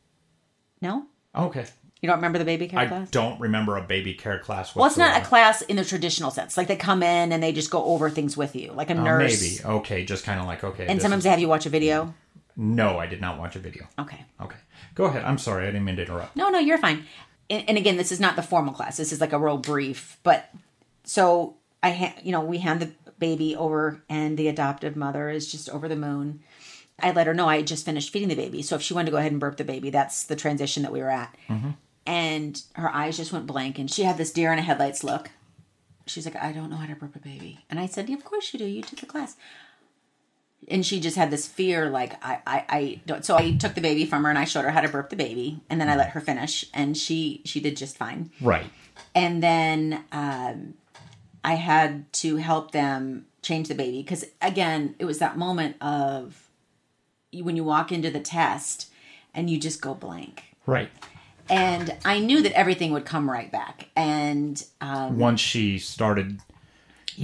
No? 0.84 1.06
Okay. 1.36 1.66
You 2.02 2.08
don't 2.08 2.18
remember 2.18 2.38
the 2.38 2.46
baby 2.46 2.68
care 2.68 2.82
I 2.82 2.86
class? 2.88 3.10
don't 3.10 3.40
remember 3.40 3.78
a 3.78 3.82
baby 3.82 4.13
care 4.13 4.38
class. 4.40 4.75
Well, 4.75 4.86
it's 4.86 4.98
not 4.98 5.20
a 5.20 5.25
class 5.25 5.62
in 5.62 5.78
the 5.78 5.86
traditional 5.86 6.30
sense. 6.32 6.58
Like 6.58 6.68
they 6.68 6.75
come 6.75 7.02
in 7.02 7.32
and 7.32 7.42
they 7.42 7.54
just 7.54 7.72
go 7.72 7.84
over 7.86 8.10
things 8.10 8.36
with 8.36 8.56
you, 8.58 8.74
like 8.74 8.90
a 8.90 8.94
Oh, 8.98 9.02
nurse. 9.04 9.42
maybe. 9.42 9.78
Okay, 9.80 10.04
just 10.04 10.25
kind 10.25 10.42
of 10.42 10.46
like 10.46 10.63
okay. 10.66 10.86
And 10.86 11.02
sometimes 11.02 11.22
is- 11.22 11.24
they 11.24 11.30
have 11.30 11.40
you 11.40 11.48
watch 11.48 11.66
a 11.66 11.70
video. 11.70 12.13
No, 12.58 13.00
I 13.00 13.08
did 13.08 13.22
not 13.22 13.40
watch 13.40 13.56
a 13.56 13.60
video. 13.60 13.88
Okay. 13.98 14.24
Okay, 14.42 14.58
go 14.94 15.06
ahead. 15.06 15.24
I'm 15.24 15.38
sorry, 15.38 15.63
I 15.63 15.68
didn't 15.68 15.86
mean 15.86 15.96
to 15.96 16.02
interrupt. 16.04 16.36
No, 16.36 16.50
no, 16.50 16.60
you're 16.60 16.78
fine. 16.78 17.06
And, 17.50 17.68
and 17.70 17.78
again, 17.78 17.96
this 17.98 18.12
is 18.12 18.20
not 18.20 18.36
the 18.36 18.44
formal 18.44 18.74
class. 18.74 18.98
This 18.98 19.12
is 19.13 19.22
like 19.22 19.32
a 19.34 19.40
real 19.40 19.58
brief. 19.58 20.18
But 20.24 20.50
so 21.06 21.56
I, 21.82 21.92
ha- 21.92 22.16
you 22.22 22.32
know, 22.34 22.42
we 22.42 22.58
hand 22.60 22.82
the 22.82 22.92
baby 23.18 23.56
over, 23.56 24.04
and 24.10 24.38
the 24.38 24.50
adoptive 24.50 24.96
mother 24.98 25.30
is 25.30 25.50
just 25.52 25.70
over 25.70 25.88
the 25.88 25.96
moon. 25.96 26.42
I 27.04 27.12
let 27.12 27.28
her 27.28 27.34
know 27.34 27.48
I 27.50 27.58
had 27.58 27.68
just 27.68 27.86
finished 27.86 28.12
feeding 28.12 28.30
the 28.30 28.36
baby. 28.36 28.62
So 28.62 28.76
if 28.76 28.82
she 28.82 28.94
wanted 28.94 29.06
to 29.08 29.12
go 29.12 29.18
ahead 29.18 29.32
and 29.32 29.40
burp 29.40 29.58
the 29.58 29.64
baby, 29.64 29.90
that's 29.90 30.24
the 30.24 30.36
transition 30.36 30.82
that 30.84 30.92
we 30.92 31.02
were 31.02 31.10
at. 31.12 31.36
And 32.06 32.62
her 32.76 32.90
eyes 32.90 33.16
just 33.18 33.32
went 33.32 33.46
blank, 33.48 33.80
and 33.80 33.90
she 33.90 34.04
had 34.04 34.18
this 34.18 34.32
deer 34.32 34.52
in 34.52 34.58
the 34.58 34.62
headlights 34.64 35.04
look. 35.04 35.30
She's 36.06 36.26
like, 36.26 36.36
I 36.36 36.52
don't 36.52 36.70
know 36.70 36.76
how 36.76 36.88
to 36.88 36.96
burp 36.96 37.16
a 37.16 37.20
baby. 37.20 37.60
And 37.70 37.80
I 37.80 37.86
said, 37.86 38.10
yeah, 38.10 38.16
Of 38.18 38.26
course 38.26 38.52
you 38.54 38.60
do. 38.60 38.66
You 38.66 38.82
took 38.82 39.00
the 39.00 39.06
class. 39.06 39.38
And 40.70 40.86
she 40.86 41.00
just 41.02 41.16
had 41.18 41.30
this 41.32 41.46
fear, 41.48 41.90
like 41.90 42.14
I, 42.26 42.40
I, 42.48 42.66
I 42.70 43.02
don't. 43.06 43.24
So 43.26 43.36
I 43.38 43.52
took 43.56 43.74
the 43.76 43.82
baby 43.82 44.06
from 44.06 44.24
her 44.24 44.30
and 44.30 44.40
I 44.40 44.46
showed 44.46 44.64
her 44.64 44.72
how 44.72 44.80
to 44.82 44.88
burp 44.90 45.10
the 45.10 45.16
baby, 45.18 45.62
and 45.70 45.80
then 45.80 45.90
I 45.90 45.96
let 45.98 46.10
her 46.12 46.22
finish, 46.22 46.66
and 46.74 46.98
she 46.98 47.42
she 47.44 47.60
did 47.60 47.76
just 47.76 47.98
fine 47.98 48.32
Right. 48.40 48.66
and 49.14 49.44
then 49.44 50.06
um, 50.14 50.76
I 51.44 51.56
had 51.56 52.12
to 52.14 52.38
help 52.38 52.72
them 52.72 53.26
change 53.42 53.68
the 53.68 53.76
baby 53.76 54.02
because 54.04 54.24
again, 54.42 54.96
it 55.00 55.06
was 55.06 55.20
that 55.20 55.38
moment 55.38 55.76
of 55.82 56.48
when 57.42 57.56
you 57.56 57.63
walk 57.63 57.92
into 57.92 58.10
the 58.12 58.20
test 58.20 58.90
and 59.34 59.50
you 59.50 59.60
just 59.60 59.82
go 59.82 59.94
blank. 59.94 60.44
Right. 60.66 60.90
And 61.50 61.96
I 62.06 62.20
knew 62.20 62.42
that 62.42 62.54
everything 62.54 62.92
would 62.94 63.06
come 63.06 63.30
right 63.30 63.52
back. 63.52 63.90
And 63.96 64.63
um, 64.82 65.20
Once 65.20 65.42
she 65.42 65.78
started 65.78 66.40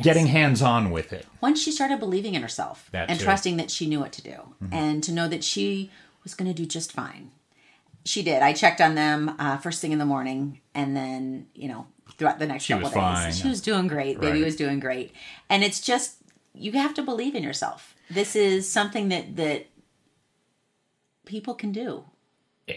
getting 0.01 0.27
hands 0.27 0.61
on 0.61 0.91
with 0.91 1.11
it. 1.13 1.25
once 1.41 1.59
she 1.61 1.71
started 1.71 1.99
believing 1.99 2.35
in 2.35 2.41
herself 2.43 2.89
That 2.91 3.09
and 3.09 3.17
too. 3.19 3.25
trusting 3.25 3.57
that 3.57 3.71
she 3.71 3.87
knew 3.87 3.99
what 3.99 4.11
to 4.13 4.21
do 4.21 4.53
and 4.71 5.03
to 5.03 5.11
know 5.11 5.27
that 5.27 5.43
she 5.43 5.89
was 6.23 6.35
going 6.35 6.47
to 6.47 6.53
do 6.53 6.65
just 6.67 6.91
fine. 6.91 7.31
She 8.05 8.21
did. 8.21 8.41
I 8.43 8.53
checked 8.53 8.81
on 8.81 8.93
them 8.95 9.35
uh, 9.39 9.57
first 9.57 9.81
thing 9.81 9.91
in 9.91 9.97
the 9.99 10.05
morning, 10.05 10.61
and 10.75 10.95
then 10.95 11.47
you 11.55 11.67
know 11.67 11.87
throughout 12.17 12.39
the 12.39 12.47
next 12.47 12.63
She 12.65 12.73
couple 12.73 12.89
days, 12.89 12.93
fine. 12.95 13.31
she 13.33 13.47
was 13.47 13.61
doing 13.61 13.87
great. 13.87 14.19
Baby 14.21 14.43
was 14.43 14.55
doing 14.55 14.79
great, 14.79 15.11
and 15.49 15.63
it's 15.63 15.81
just 15.81 16.15
you 16.53 16.71
have 16.73 16.93
to 16.95 17.01
believe 17.03 17.35
in 17.35 17.43
yourself. 17.43 17.95
This 18.09 18.35
is 18.35 18.69
something 18.69 19.09
that 19.09 19.35
that 19.35 19.67
people 21.29 21.53
can 21.55 21.71
do. 21.71 22.03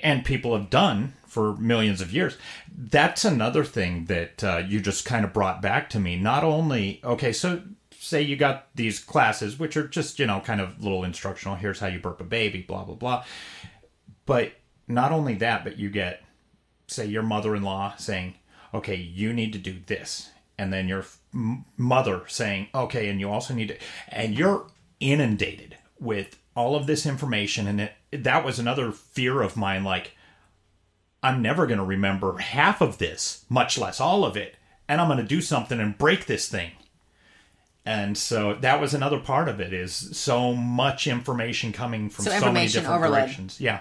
and 0.03 0.25
people 0.25 0.57
have 0.57 0.71
done 0.71 1.15
for 1.27 1.57
millions 1.57 2.01
of 2.01 2.13
years. 2.13 2.37
That's 2.75 3.25
another 3.25 3.65
thing 3.65 4.07
that 4.07 4.43
uh, 4.45 4.63
you 4.67 4.81
just 4.81 5.05
kind 5.05 5.25
of 5.25 5.33
brought 5.33 5.61
back 5.61 5.91
to 5.91 6.01
me. 6.01 6.17
Not 6.17 6.45
only, 6.45 7.01
okay, 7.05 7.33
so 7.33 7.63
say 7.91 8.23
you 8.23 8.37
got 8.37 8.69
these 8.75 8.99
classes, 8.99 9.59
which 9.59 9.77
are 9.77 9.87
just, 9.87 10.19
you 10.19 10.27
know, 10.27 10.41
kind 10.41 10.61
of 10.61 10.83
little 10.83 11.05
instructional, 11.05 11.57
here's 11.57 11.81
how 11.81 11.87
you 11.89 11.99
burp 11.99 12.21
a 12.21 12.25
baby, 12.25 12.63
blah, 12.63 12.85
blah, 12.85 12.95
blah. 12.95 13.25
But 14.27 14.53
not 14.89 15.13
only 15.13 15.35
that, 15.35 15.65
but 15.65 15.79
you 15.79 15.91
get, 15.91 16.23
say, 16.87 17.07
your 17.07 17.23
mother 17.23 17.55
in 17.55 17.63
law 17.63 17.95
saying, 17.97 18.35
okay, 18.75 18.97
you 18.97 19.33
need 19.33 19.53
to 19.53 19.59
do 19.59 19.77
this. 19.87 20.31
And 20.59 20.73
then 20.73 20.89
your 20.89 21.01
f- 21.01 21.19
mother 21.77 22.23
saying, 22.29 22.69
okay, 22.75 23.09
and 23.09 23.21
you 23.21 23.29
also 23.31 23.53
need 23.55 23.69
to, 23.69 23.77
and 24.09 24.37
you're 24.37 24.67
inundated 25.01 25.77
with 25.99 26.39
all 26.55 26.77
of 26.77 26.87
this 26.87 27.07
information. 27.07 27.67
And 27.67 27.81
it, 27.81 27.93
that 28.13 28.45
was 28.45 28.59
another 28.59 28.93
fear 28.93 29.43
of 29.43 29.57
mine. 29.57 29.85
Like, 29.85 30.13
I'm 31.23 31.41
never 31.43 31.67
going 31.67 31.79
to 31.79 31.85
remember 31.85 32.39
half 32.39 32.81
of 32.81 32.99
this, 32.99 33.45
much 33.49 33.79
less 33.79 34.01
all 34.01 34.25
of 34.25 34.37
it. 34.37 34.57
And 34.89 35.01
I'm 35.01 35.09
going 35.09 35.19
to 35.19 35.25
do 35.25 35.41
something 35.41 35.81
and 35.81 35.97
break 35.97 36.27
this 36.27 36.49
thing. 36.49 36.73
And 37.85 38.17
so 38.17 38.55
that 38.55 38.81
was 38.81 38.95
another 38.95 39.19
part 39.19 39.49
of 39.49 39.61
it 39.61 39.73
is 39.73 39.93
so 40.17 40.55
much 40.55 41.07
information 41.07 41.73
coming 41.73 42.11
from 42.11 42.25
So 42.27 42.31
so, 42.39 42.53
many 42.53 42.69
different 42.69 42.97
overload. 42.97 43.21
directions. 43.21 43.61
Yeah. 43.61 43.81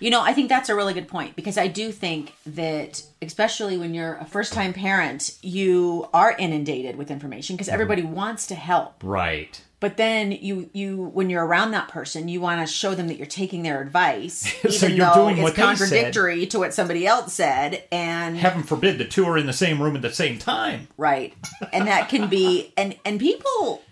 You 0.00 0.10
know, 0.10 0.22
I 0.22 0.32
think 0.32 0.48
that's 0.48 0.68
a 0.68 0.74
really 0.74 0.92
good 0.92 1.08
point 1.08 1.36
because 1.36 1.56
I 1.56 1.66
do 1.68 1.92
think 1.92 2.34
that, 2.46 3.02
especially 3.22 3.76
when 3.78 3.94
you're 3.94 4.14
a 4.16 4.24
first 4.24 4.52
time 4.52 4.72
parent, 4.72 5.36
you 5.42 6.08
are 6.12 6.34
inundated 6.38 6.96
with 6.96 7.10
information 7.10 7.54
Mm-hmm. 7.54 7.58
because 7.58 7.68
everybody 7.68 8.02
wants 8.02 8.46
to 8.48 8.54
help. 8.54 9.02
Right. 9.02 9.60
But 9.84 9.98
then 9.98 10.32
you, 10.32 10.70
you, 10.72 10.96
when 11.12 11.28
you're 11.28 11.44
around 11.44 11.72
that 11.72 11.88
person, 11.88 12.28
you 12.28 12.40
want 12.40 12.66
to 12.66 12.72
show 12.72 12.94
them 12.94 13.08
that 13.08 13.16
you're 13.18 13.26
taking 13.26 13.62
their 13.64 13.82
advice, 13.82 14.46
even 14.64 14.70
So 14.72 14.86
you're 14.86 15.06
though 15.06 15.14
doing 15.14 15.36
it's 15.36 15.42
what 15.42 15.54
they 15.56 15.62
said. 15.62 15.76
contradictory 15.76 16.46
to 16.46 16.58
what 16.58 16.72
somebody 16.72 17.06
else 17.06 17.34
said. 17.34 17.84
And 17.92 18.36
Heaven 18.38 18.62
forbid 18.62 18.96
the 18.96 19.04
two 19.04 19.26
are 19.26 19.36
in 19.36 19.44
the 19.46 19.52
same 19.52 19.82
room 19.82 19.94
at 19.94 20.00
the 20.00 20.10
same 20.12 20.38
time. 20.38 20.88
right, 20.96 21.34
and 21.70 21.86
that 21.86 22.08
can 22.08 22.30
be, 22.30 22.72
and 22.78 22.96
and 23.04 23.20
people, 23.20 23.82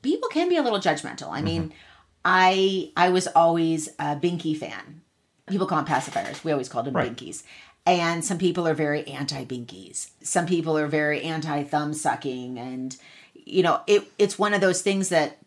people 0.00 0.30
can 0.30 0.48
be 0.48 0.56
a 0.56 0.62
little 0.62 0.80
judgmental. 0.80 1.28
I 1.30 1.42
mean, 1.42 1.62
Mm-hmm. 1.64 1.76
I 2.24 2.92
I 2.96 3.08
was 3.10 3.26
always 3.28 3.88
a 3.98 4.16
Binky 4.16 4.56
fan. 4.56 5.02
People 5.48 5.66
call 5.66 5.82
them 5.82 5.86
pacifiers. 5.86 6.44
We 6.44 6.52
always 6.52 6.68
called 6.68 6.86
them 6.86 6.94
Right. 6.94 7.14
Binkies. 7.14 7.42
And 7.84 8.24
some 8.24 8.38
people 8.38 8.66
are 8.68 8.74
very 8.74 9.04
anti 9.08 9.44
Binkies. 9.44 10.10
Some 10.22 10.46
people 10.46 10.78
are 10.78 10.86
very 10.86 11.20
anti 11.22 11.64
thumb 11.64 11.92
sucking. 11.92 12.58
And, 12.58 12.96
you 13.34 13.62
know, 13.64 13.80
it 13.88 14.04
it's 14.18 14.38
one 14.38 14.54
of 14.54 14.60
those 14.60 14.82
things 14.82 15.08
that 15.08 15.38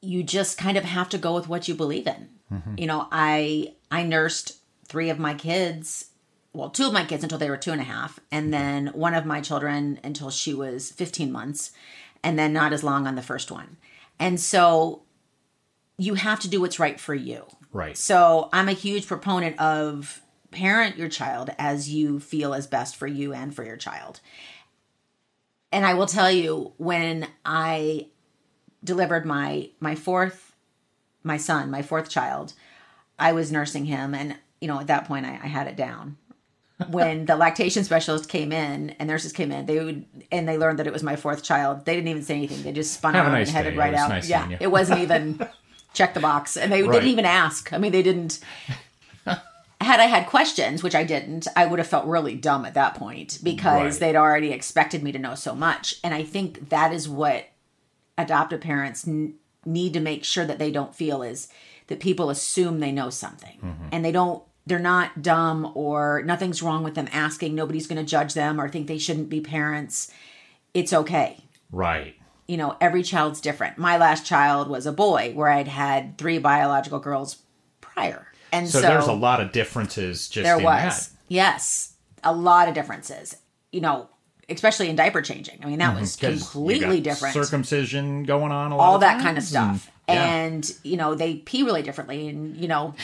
you 0.00 0.22
just 0.22 0.58
kind 0.58 0.76
of 0.76 0.84
have 0.84 1.08
to 1.10 1.18
go 1.18 1.34
with 1.34 1.48
what 1.48 1.68
you 1.68 1.74
believe 1.74 2.06
in. 2.06 2.28
Mm-hmm. 2.52 2.74
You 2.78 2.86
know, 2.86 3.08
I 3.10 3.74
I 3.90 4.02
nursed 4.02 4.58
three 4.86 5.10
of 5.10 5.18
my 5.18 5.34
kids, 5.34 6.10
well, 6.52 6.70
two 6.70 6.86
of 6.86 6.92
my 6.92 7.04
kids 7.04 7.22
until 7.22 7.38
they 7.38 7.50
were 7.50 7.56
two 7.56 7.72
and 7.72 7.80
a 7.80 7.84
half, 7.84 8.20
and 8.30 8.44
mm-hmm. 8.44 8.50
then 8.52 8.86
one 8.88 9.14
of 9.14 9.26
my 9.26 9.40
children 9.40 9.98
until 10.04 10.30
she 10.30 10.54
was 10.54 10.90
15 10.90 11.30
months, 11.32 11.72
and 12.22 12.38
then 12.38 12.52
not 12.52 12.72
as 12.72 12.84
long 12.84 13.06
on 13.06 13.14
the 13.14 13.22
first 13.22 13.50
one. 13.50 13.76
And 14.18 14.40
so 14.40 15.02
you 15.98 16.14
have 16.14 16.40
to 16.40 16.48
do 16.48 16.60
what's 16.60 16.78
right 16.78 17.00
for 17.00 17.14
you. 17.14 17.44
Right. 17.72 17.96
So 17.96 18.48
I'm 18.52 18.68
a 18.68 18.72
huge 18.72 19.06
proponent 19.06 19.58
of 19.60 20.22
parent 20.50 20.96
your 20.96 21.08
child 21.08 21.50
as 21.58 21.90
you 21.90 22.20
feel 22.20 22.54
is 22.54 22.66
best 22.66 22.96
for 22.96 23.06
you 23.06 23.32
and 23.32 23.54
for 23.54 23.64
your 23.64 23.76
child. 23.76 24.20
And 25.72 25.84
I 25.84 25.94
will 25.94 26.06
tell 26.06 26.30
you 26.30 26.72
when 26.78 27.26
I 27.44 28.06
delivered 28.84 29.24
my 29.26 29.70
my 29.80 29.94
fourth 29.94 30.54
my 31.22 31.36
son, 31.36 31.70
my 31.70 31.82
fourth 31.82 32.08
child, 32.08 32.52
I 33.18 33.32
was 33.32 33.50
nursing 33.50 33.86
him 33.86 34.14
and 34.14 34.36
you 34.60 34.68
know 34.68 34.78
at 34.80 34.86
that 34.86 35.06
point 35.06 35.26
I, 35.26 35.32
I 35.42 35.46
had 35.48 35.66
it 35.66 35.76
down. 35.76 36.16
when 36.90 37.24
the 37.24 37.36
lactation 37.36 37.84
specialist 37.84 38.28
came 38.28 38.52
in 38.52 38.90
and 38.98 39.08
nurses 39.08 39.32
came 39.32 39.50
in, 39.50 39.64
they 39.66 39.82
would 39.82 40.04
and 40.30 40.46
they 40.46 40.58
learned 40.58 40.78
that 40.78 40.86
it 40.86 40.92
was 40.92 41.02
my 41.02 41.16
fourth 41.16 41.42
child. 41.42 41.84
They 41.86 41.94
didn't 41.94 42.08
even 42.08 42.22
say 42.22 42.36
anything. 42.36 42.62
They 42.62 42.72
just 42.72 42.92
spun 42.92 43.14
Have 43.14 43.26
out 43.26 43.32
nice 43.32 43.48
and 43.48 43.56
headed 43.56 43.72
day. 43.74 43.78
Right 43.78 43.94
out. 43.94 44.10
nice 44.10 44.28
yeah, 44.28 44.56
it 44.60 44.66
wasn't 44.66 45.00
even 45.00 45.40
check 45.94 46.12
the 46.12 46.20
box, 46.20 46.56
and 46.56 46.70
they 46.70 46.82
Right. 46.82 46.92
didn't 46.92 47.08
even 47.08 47.24
ask. 47.24 47.72
I 47.72 47.78
mean, 47.78 47.92
they 47.92 48.02
didn't. 48.02 48.40
had 49.80 50.00
I 50.00 50.04
had 50.04 50.26
questions, 50.26 50.82
which 50.82 50.94
I 50.94 51.04
didn't, 51.04 51.46
I 51.56 51.64
would 51.66 51.78
have 51.78 51.88
felt 51.88 52.06
really 52.06 52.34
dumb 52.34 52.64
at 52.66 52.74
that 52.74 52.94
point 52.94 53.38
because 53.42 53.92
Right. 53.92 54.00
they'd 54.00 54.16
already 54.16 54.52
expected 54.52 55.02
me 55.02 55.12
to 55.12 55.18
know 55.18 55.34
so 55.34 55.54
much. 55.54 55.94
And 56.04 56.12
I 56.14 56.24
think 56.24 56.68
that 56.70 56.92
is 56.92 57.08
what 57.08 57.46
adoptive 58.18 58.60
parents 58.60 59.06
n- 59.06 59.34
need 59.64 59.92
to 59.94 60.00
make 60.00 60.24
sure 60.24 60.44
that 60.44 60.58
they 60.58 60.70
don't 60.70 60.94
feel 60.94 61.22
is 61.22 61.48
that 61.88 62.00
people 62.00 62.30
assume 62.30 62.80
they 62.80 62.92
know 62.92 63.10
something. 63.10 63.58
Mm-hmm. 63.62 63.88
And 63.92 64.04
they 64.04 64.12
don't 64.12 64.42
they're 64.68 64.78
not 64.80 65.22
dumb 65.22 65.70
or 65.76 66.22
nothing's 66.24 66.60
wrong 66.62 66.82
with 66.82 66.94
them 66.96 67.08
asking. 67.12 67.54
Nobody's 67.54 67.86
going 67.86 68.04
to 68.04 68.10
judge 68.10 68.34
them 68.34 68.60
or 68.60 68.68
think 68.68 68.88
they 68.88 68.98
shouldn't 68.98 69.28
be 69.28 69.40
parents. 69.40 70.10
It's 70.74 70.92
okay. 70.92 71.44
Right. 71.70 72.14
you 72.48 72.56
know 72.56 72.76
every 72.80 73.02
child's 73.02 73.40
different. 73.40 73.76
My 73.78 73.96
last 73.96 74.24
child 74.26 74.68
was 74.68 74.86
a 74.86 74.92
boy 74.92 75.32
where 75.34 75.48
i'd 75.48 75.66
had 75.68 76.16
three 76.18 76.38
biological 76.38 76.98
girls 77.00 77.42
prior. 77.80 78.26
And 78.52 78.68
So, 78.68 78.80
so, 78.80 78.86
there's 78.88 79.06
a 79.08 79.12
lot 79.12 79.40
of 79.40 79.50
differences 79.52 80.28
just 80.28 80.44
there 80.44 80.58
in 80.58 80.64
was. 80.64 81.08
that. 81.08 81.16
yes. 81.28 81.94
A 82.24 82.32
lot 82.32 82.68
of 82.68 82.74
differences. 82.74 83.36
You 83.72 83.80
know 83.80 84.08
especially 84.48 84.88
in 84.88 84.96
diaper 84.96 85.22
changing 85.22 85.58
i 85.62 85.66
mean 85.66 85.78
that 85.78 85.90
mm-hmm. 85.90 86.00
was 86.00 86.16
'Cause 86.16 86.34
you 86.34 86.40
completely 86.40 87.00
different 87.00 87.34
Circumcision 87.34 88.24
going 88.24 88.52
on 88.52 88.72
a 88.72 88.76
lot 88.76 88.84
all 88.84 88.98
that 89.00 89.20
kind 89.22 89.38
of 89.38 89.44
stuff. 89.44 89.86
and- 89.86 89.92
yeah. 90.08 90.34
And, 90.36 90.72
you 90.84 90.96
know, 90.96 91.16
they 91.16 91.34
pee 91.38 91.64
really 91.64 91.82
differently 91.82 92.28
and, 92.28 92.56
you 92.56 92.68
know, 92.68 92.94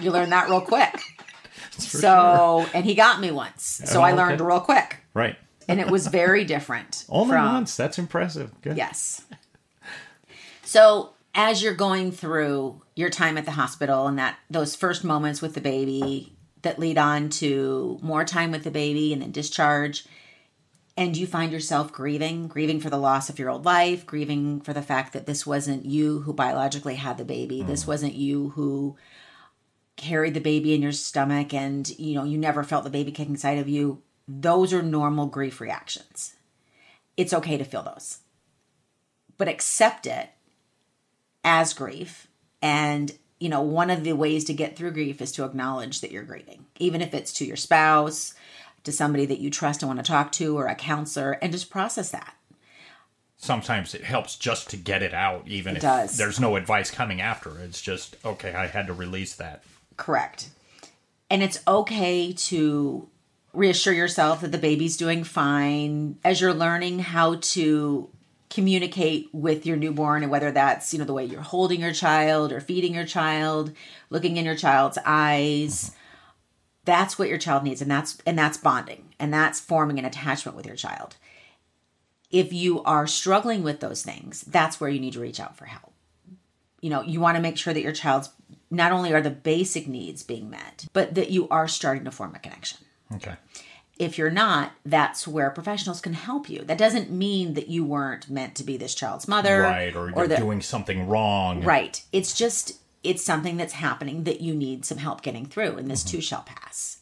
you 0.00 0.10
learn 0.10 0.30
that 0.30 0.48
real 0.48 0.62
quick. 0.62 0.94
so, 1.78 2.66
and 2.72 2.82
he 2.86 2.94
got 2.94 3.20
me 3.20 3.30
once. 3.30 3.82
So 3.84 4.00
I 4.00 4.12
Oh, 4.12 4.16
learned 4.16 4.40
okay. 4.40 4.48
real 4.48 4.60
quick. 4.60 5.00
Right. 5.12 5.36
And 5.68 5.80
it 5.80 5.90
was 5.90 6.06
very 6.06 6.44
different. 6.44 7.04
Only 7.10 7.34
from, 7.34 7.44
once. 7.44 7.76
That's 7.76 7.98
impressive. 7.98 8.52
Good. 8.62 8.78
Yes. 8.78 9.22
So, 10.62 11.10
as 11.34 11.62
you're 11.62 11.74
going 11.74 12.10
through 12.10 12.80
your 12.94 13.10
time 13.10 13.36
at 13.36 13.44
the 13.44 13.50
hospital 13.50 14.06
and 14.06 14.18
that 14.18 14.38
those 14.48 14.74
first 14.74 15.04
moments 15.04 15.42
with 15.42 15.52
the 15.54 15.60
baby 15.60 16.32
that 16.62 16.78
lead 16.78 16.96
on 16.96 17.28
to 17.28 17.98
more 18.00 18.24
time 18.24 18.50
with 18.50 18.64
the 18.64 18.70
baby 18.70 19.12
and 19.12 19.20
then 19.20 19.30
discharge 19.32 20.06
and 20.96 21.16
you 21.16 21.26
find 21.26 21.52
yourself 21.52 21.92
grieving, 21.92 22.46
grieving 22.46 22.80
for 22.80 22.90
the 22.90 22.98
loss 22.98 23.28
of 23.28 23.38
your 23.38 23.50
old 23.50 23.64
life, 23.64 24.06
grieving 24.06 24.60
for 24.60 24.72
the 24.72 24.82
fact 24.82 25.12
that 25.12 25.26
this 25.26 25.44
wasn't 25.44 25.84
you 25.84 26.20
who 26.20 26.32
biologically 26.32 26.94
had 26.94 27.18
the 27.18 27.24
baby. 27.24 27.62
This 27.62 27.84
mm. 27.84 27.88
wasn't 27.88 28.14
you 28.14 28.50
who 28.50 28.96
carried 29.96 30.34
the 30.34 30.40
baby 30.40 30.74
in 30.74 30.82
your 30.82 30.92
stomach 30.92 31.52
and 31.52 31.88
you 31.98 32.14
know, 32.14 32.24
you 32.24 32.38
never 32.38 32.62
felt 32.62 32.84
the 32.84 32.90
baby 32.90 33.10
kick 33.10 33.28
inside 33.28 33.58
of 33.58 33.68
you. 33.68 34.02
Those 34.28 34.72
are 34.72 34.82
normal 34.82 35.26
grief 35.26 35.60
reactions. 35.60 36.36
It's 37.16 37.34
okay 37.34 37.56
to 37.56 37.64
feel 37.64 37.82
those. 37.82 38.18
But 39.36 39.48
accept 39.48 40.06
it 40.06 40.30
as 41.42 41.74
grief 41.74 42.28
and 42.62 43.12
you 43.40 43.48
know, 43.48 43.60
one 43.60 43.90
of 43.90 44.04
the 44.04 44.12
ways 44.12 44.44
to 44.44 44.54
get 44.54 44.76
through 44.76 44.92
grief 44.92 45.20
is 45.20 45.32
to 45.32 45.44
acknowledge 45.44 46.00
that 46.00 46.12
you're 46.12 46.22
grieving, 46.22 46.64
even 46.78 47.02
if 47.02 47.12
it's 47.12 47.32
to 47.34 47.44
your 47.44 47.56
spouse, 47.56 48.32
to 48.84 48.92
somebody 48.92 49.26
that 49.26 49.40
you 49.40 49.50
trust 49.50 49.82
and 49.82 49.88
want 49.88 49.98
to 49.98 50.10
talk 50.10 50.30
to, 50.32 50.56
or 50.56 50.66
a 50.66 50.74
counselor, 50.74 51.32
and 51.32 51.52
just 51.52 51.70
process 51.70 52.10
that. 52.10 52.34
Sometimes 53.36 53.94
it 53.94 54.04
helps 54.04 54.36
just 54.36 54.70
to 54.70 54.76
get 54.76 55.02
it 55.02 55.12
out, 55.12 55.46
even 55.46 55.74
It 55.74 55.78
if 55.78 55.82
does. 55.82 56.16
there's 56.16 56.40
no 56.40 56.56
advice 56.56 56.90
coming 56.90 57.20
after. 57.20 57.58
It's 57.58 57.82
just, 57.82 58.16
okay, 58.24 58.54
I 58.54 58.68
had 58.68 58.86
to 58.86 58.94
release 58.94 59.34
that. 59.34 59.64
Correct. 59.96 60.50
And 61.28 61.42
it's 61.42 61.60
okay 61.66 62.32
to 62.32 63.08
reassure 63.52 63.92
yourself 63.92 64.40
that 64.40 64.52
the 64.52 64.58
baby's 64.58 64.96
doing 64.96 65.24
fine 65.24 66.18
as 66.24 66.40
you're 66.40 66.54
learning 66.54 67.00
how 67.00 67.36
to 67.36 68.08
communicate 68.50 69.28
with 69.32 69.66
your 69.66 69.76
newborn 69.76 70.22
and 70.22 70.30
whether 70.30 70.50
that's, 70.52 70.92
you 70.92 70.98
know, 70.98 71.04
the 71.04 71.12
way 71.12 71.24
you're 71.24 71.40
holding 71.40 71.80
your 71.80 71.92
child 71.92 72.52
or 72.52 72.60
feeding 72.60 72.94
your 72.94 73.04
child, 73.06 73.72
looking 74.10 74.36
in 74.36 74.44
your 74.44 74.56
child's 74.56 74.98
eyes. 75.04 75.90
Mm-hmm. 75.90 75.98
That's 76.84 77.18
what 77.18 77.28
your 77.28 77.38
child 77.38 77.64
needs 77.64 77.80
and 77.82 77.90
that's 77.90 78.18
and 78.26 78.38
that's 78.38 78.56
bonding 78.58 79.14
and 79.18 79.32
that's 79.32 79.60
forming 79.60 79.98
an 79.98 80.04
attachment 80.04 80.56
with 80.56 80.66
your 80.66 80.76
child. 80.76 81.16
If 82.30 82.52
you 82.52 82.82
are 82.82 83.06
struggling 83.06 83.62
with 83.62 83.80
those 83.80 84.02
things, 84.02 84.42
that's 84.42 84.80
where 84.80 84.90
you 84.90 84.98
need 85.00 85.12
to 85.14 85.20
reach 85.20 85.40
out 85.40 85.56
for 85.56 85.66
help 85.66 85.92
you 86.80 86.90
know 86.90 87.00
you 87.00 87.18
want 87.18 87.34
to 87.36 87.40
make 87.42 87.56
sure 87.56 87.72
that 87.72 87.80
your 87.82 87.92
child's 87.92 88.28
not 88.70 88.92
only 88.92 89.14
are 89.14 89.22
the 89.22 89.30
basic 89.30 89.88
needs 89.88 90.22
being 90.22 90.50
met 90.50 90.84
but 90.92 91.14
that 91.14 91.30
you 91.30 91.48
are 91.48 91.66
starting 91.66 92.04
to 92.04 92.10
form 92.10 92.34
a 92.34 92.38
connection 92.38 92.76
Okay. 93.14 93.36
if 93.98 94.18
you're 94.18 94.30
not 94.30 94.72
that's 94.84 95.26
where 95.26 95.48
professionals 95.48 96.02
can 96.02 96.12
help 96.12 96.50
you 96.50 96.58
that 96.64 96.76
doesn't 96.76 97.10
mean 97.10 97.54
that 97.54 97.68
you 97.68 97.84
weren't 97.86 98.28
meant 98.28 98.54
to 98.56 98.64
be 98.64 98.76
this 98.76 98.94
child's 98.94 99.26
mother 99.26 99.62
Right. 99.62 99.96
Or 99.96 100.10
you're 100.14 100.26
that 100.28 100.38
doing 100.38 100.60
something 100.60 101.08
wrong. 101.08 101.62
right 101.62 102.02
it's 102.12 102.36
just 102.36 102.74
it's 103.04 103.22
something 103.22 103.56
that's 103.56 103.74
happening 103.74 104.24
that 104.24 104.40
you 104.40 104.54
need 104.54 104.84
some 104.84 104.98
help 104.98 105.22
getting 105.22 105.46
through 105.46 105.76
and 105.76 105.90
this 105.90 106.02
Mm-hmm. 106.02 106.16
too 106.16 106.20
shall 106.22 106.42
pass 106.42 106.98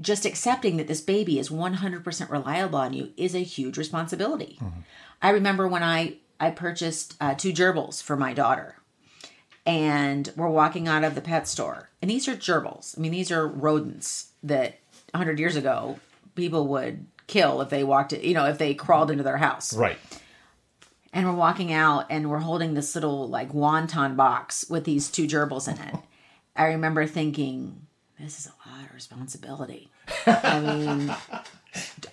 just 0.00 0.24
accepting 0.26 0.76
that 0.78 0.88
this 0.88 1.00
baby 1.00 1.38
is 1.38 1.50
100% 1.50 2.30
reliable 2.30 2.78
on 2.80 2.92
you 2.92 3.12
is 3.16 3.34
a 3.34 3.40
huge 3.44 3.78
responsibility 3.78 4.58
Mm-hmm. 4.60 4.80
i 5.22 5.30
remember 5.30 5.68
when 5.68 5.82
i 5.82 6.14
i 6.40 6.50
purchased 6.50 7.14
uh, 7.20 7.34
two 7.34 7.52
gerbils 7.52 8.02
for 8.02 8.16
my 8.16 8.32
daughter 8.32 8.76
and 9.66 10.32
we're 10.36 10.48
walking 10.48 10.86
out 10.88 11.04
of 11.04 11.14
the 11.14 11.20
pet 11.20 11.46
store 11.48 11.90
and 12.02 12.10
these 12.10 12.28
are 12.28 12.34
gerbils 12.36 12.96
i 12.98 13.00
mean 13.00 13.12
these 13.12 13.30
are 13.30 13.46
rodents 13.46 14.32
that 14.42 14.78
100 15.12 15.38
years 15.38 15.56
ago 15.56 15.98
people 16.34 16.66
would 16.66 17.06
kill 17.26 17.60
if 17.62 17.70
they 17.70 17.84
walked 17.84 18.12
you 18.12 18.34
know 18.34 18.44
if 18.46 18.58
they 18.58 18.74
crawled 18.74 19.10
into 19.10 19.22
their 19.22 19.38
house 19.38 19.72
Right. 19.74 19.96
And 21.14 21.26
we're 21.26 21.34
walking 21.34 21.72
out 21.72 22.06
and 22.10 22.28
we're 22.28 22.40
holding 22.40 22.74
this 22.74 22.94
little 22.94 23.28
like 23.28 23.52
wonton 23.52 24.16
box 24.16 24.66
with 24.68 24.84
these 24.84 25.08
two 25.08 25.26
gerbils 25.26 25.68
in 25.72 25.80
it. 25.80 25.94
I 26.56 26.66
remember 26.66 27.06
thinking, 27.06 27.86
this 28.20 28.38
is 28.38 28.46
a 28.46 28.68
lot 28.70 28.84
of 28.86 28.94
responsibility. 28.94 29.90
I 30.26 30.60
mean, 30.60 31.14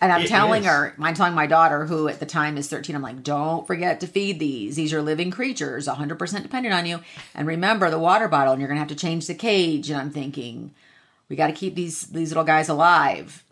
and 0.01 0.11
I'm 0.11 0.21
It 0.21 0.27
telling 0.27 0.61
is. 0.61 0.67
her, 0.67 0.95
I'm 0.99 1.13
telling 1.13 1.33
my 1.35 1.45
daughter, 1.45 1.85
who 1.85 2.07
at 2.07 2.19
the 2.19 2.25
time 2.25 2.57
is 2.57 2.67
13, 2.69 2.95
I'm 2.95 3.01
like, 3.03 3.21
don't 3.23 3.67
forget 3.67 3.99
to 3.99 4.07
feed 4.07 4.39
these. 4.39 4.75
These 4.75 4.93
are 4.93 5.01
living 5.01 5.29
creatures, 5.29 5.87
100% 5.87 6.41
dependent 6.41 6.73
on 6.73 6.85
you. 6.85 7.01
And 7.35 7.47
remember 7.47 7.89
the 7.91 7.99
water 7.99 8.27
bottle, 8.27 8.53
and 8.53 8.61
you're 8.61 8.67
going 8.69 8.77
to 8.77 8.81
have 8.81 8.87
to 8.87 8.95
change 8.95 9.27
the 9.27 9.35
cage. 9.35 9.89
And 9.91 9.99
I'm 9.99 10.09
thinking, 10.11 10.73
we 11.29 11.35
got 11.35 11.47
to 11.47 11.53
keep 11.53 11.75
these 11.75 12.07
these 12.07 12.29
little 12.29 12.43
guys 12.43 12.67
alive 12.67 13.43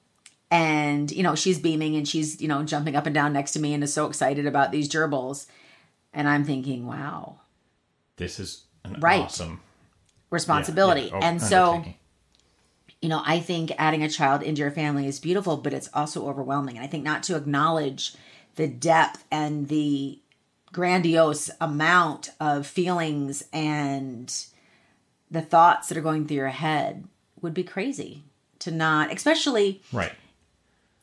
and 0.51 1.11
you 1.11 1.21
know 1.23 1.35
she's 1.35 1.59
beaming 1.59 1.95
and 1.95 2.07
she's 2.07 2.41
you 2.41 2.47
know 2.47 2.63
jumping 2.63 2.95
up 2.95 3.05
and 3.05 3.13
down 3.13 3.33
next 3.33 3.51
to 3.53 3.59
me 3.59 3.73
and 3.73 3.83
is 3.83 3.93
so 3.93 4.05
excited 4.07 4.45
about 4.45 4.71
these 4.71 4.89
gerbils. 4.89 5.45
And 6.13 6.27
i'm 6.27 6.43
thinking 6.43 6.87
wow. 6.87 7.39
This 8.17 8.39
is 8.39 8.63
an 8.83 8.99
Right. 8.99 9.21
awesome 9.21 9.61
responsibility. 10.31 11.01
yeah, 11.01 11.07
yeah, 11.07 11.15
oh, 11.15 11.21
and 11.21 11.41
so 11.41 11.83
you 13.01 13.09
know 13.09 13.21
i 13.25 13.39
think 13.39 13.71
adding 13.77 14.03
a 14.03 14.09
child 14.09 14.41
into 14.43 14.61
your 14.61 14.71
family 14.71 15.07
is 15.07 15.19
beautiful 15.19 15.57
but 15.57 15.73
it's 15.73 15.89
also 15.93 16.27
overwhelming. 16.27 16.75
And 16.77 16.83
i 16.83 16.87
think 16.87 17.03
not 17.03 17.23
to 17.23 17.35
acknowledge 17.35 18.13
the 18.55 18.67
depth 18.67 19.23
and 19.31 19.67
the 19.69 20.19
grandiose 20.71 21.49
amount 21.61 22.29
of 22.39 22.67
feelings 22.67 23.43
and 23.53 24.45
the 25.31 25.41
thoughts 25.41 25.87
that 25.87 25.97
are 25.97 26.01
going 26.01 26.27
through 26.27 26.37
your 26.37 26.47
head 26.49 27.05
would 27.41 27.53
be 27.53 27.63
crazy 27.63 28.23
to 28.59 28.71
not 28.71 29.13
especially 29.13 29.81
Right. 29.93 30.11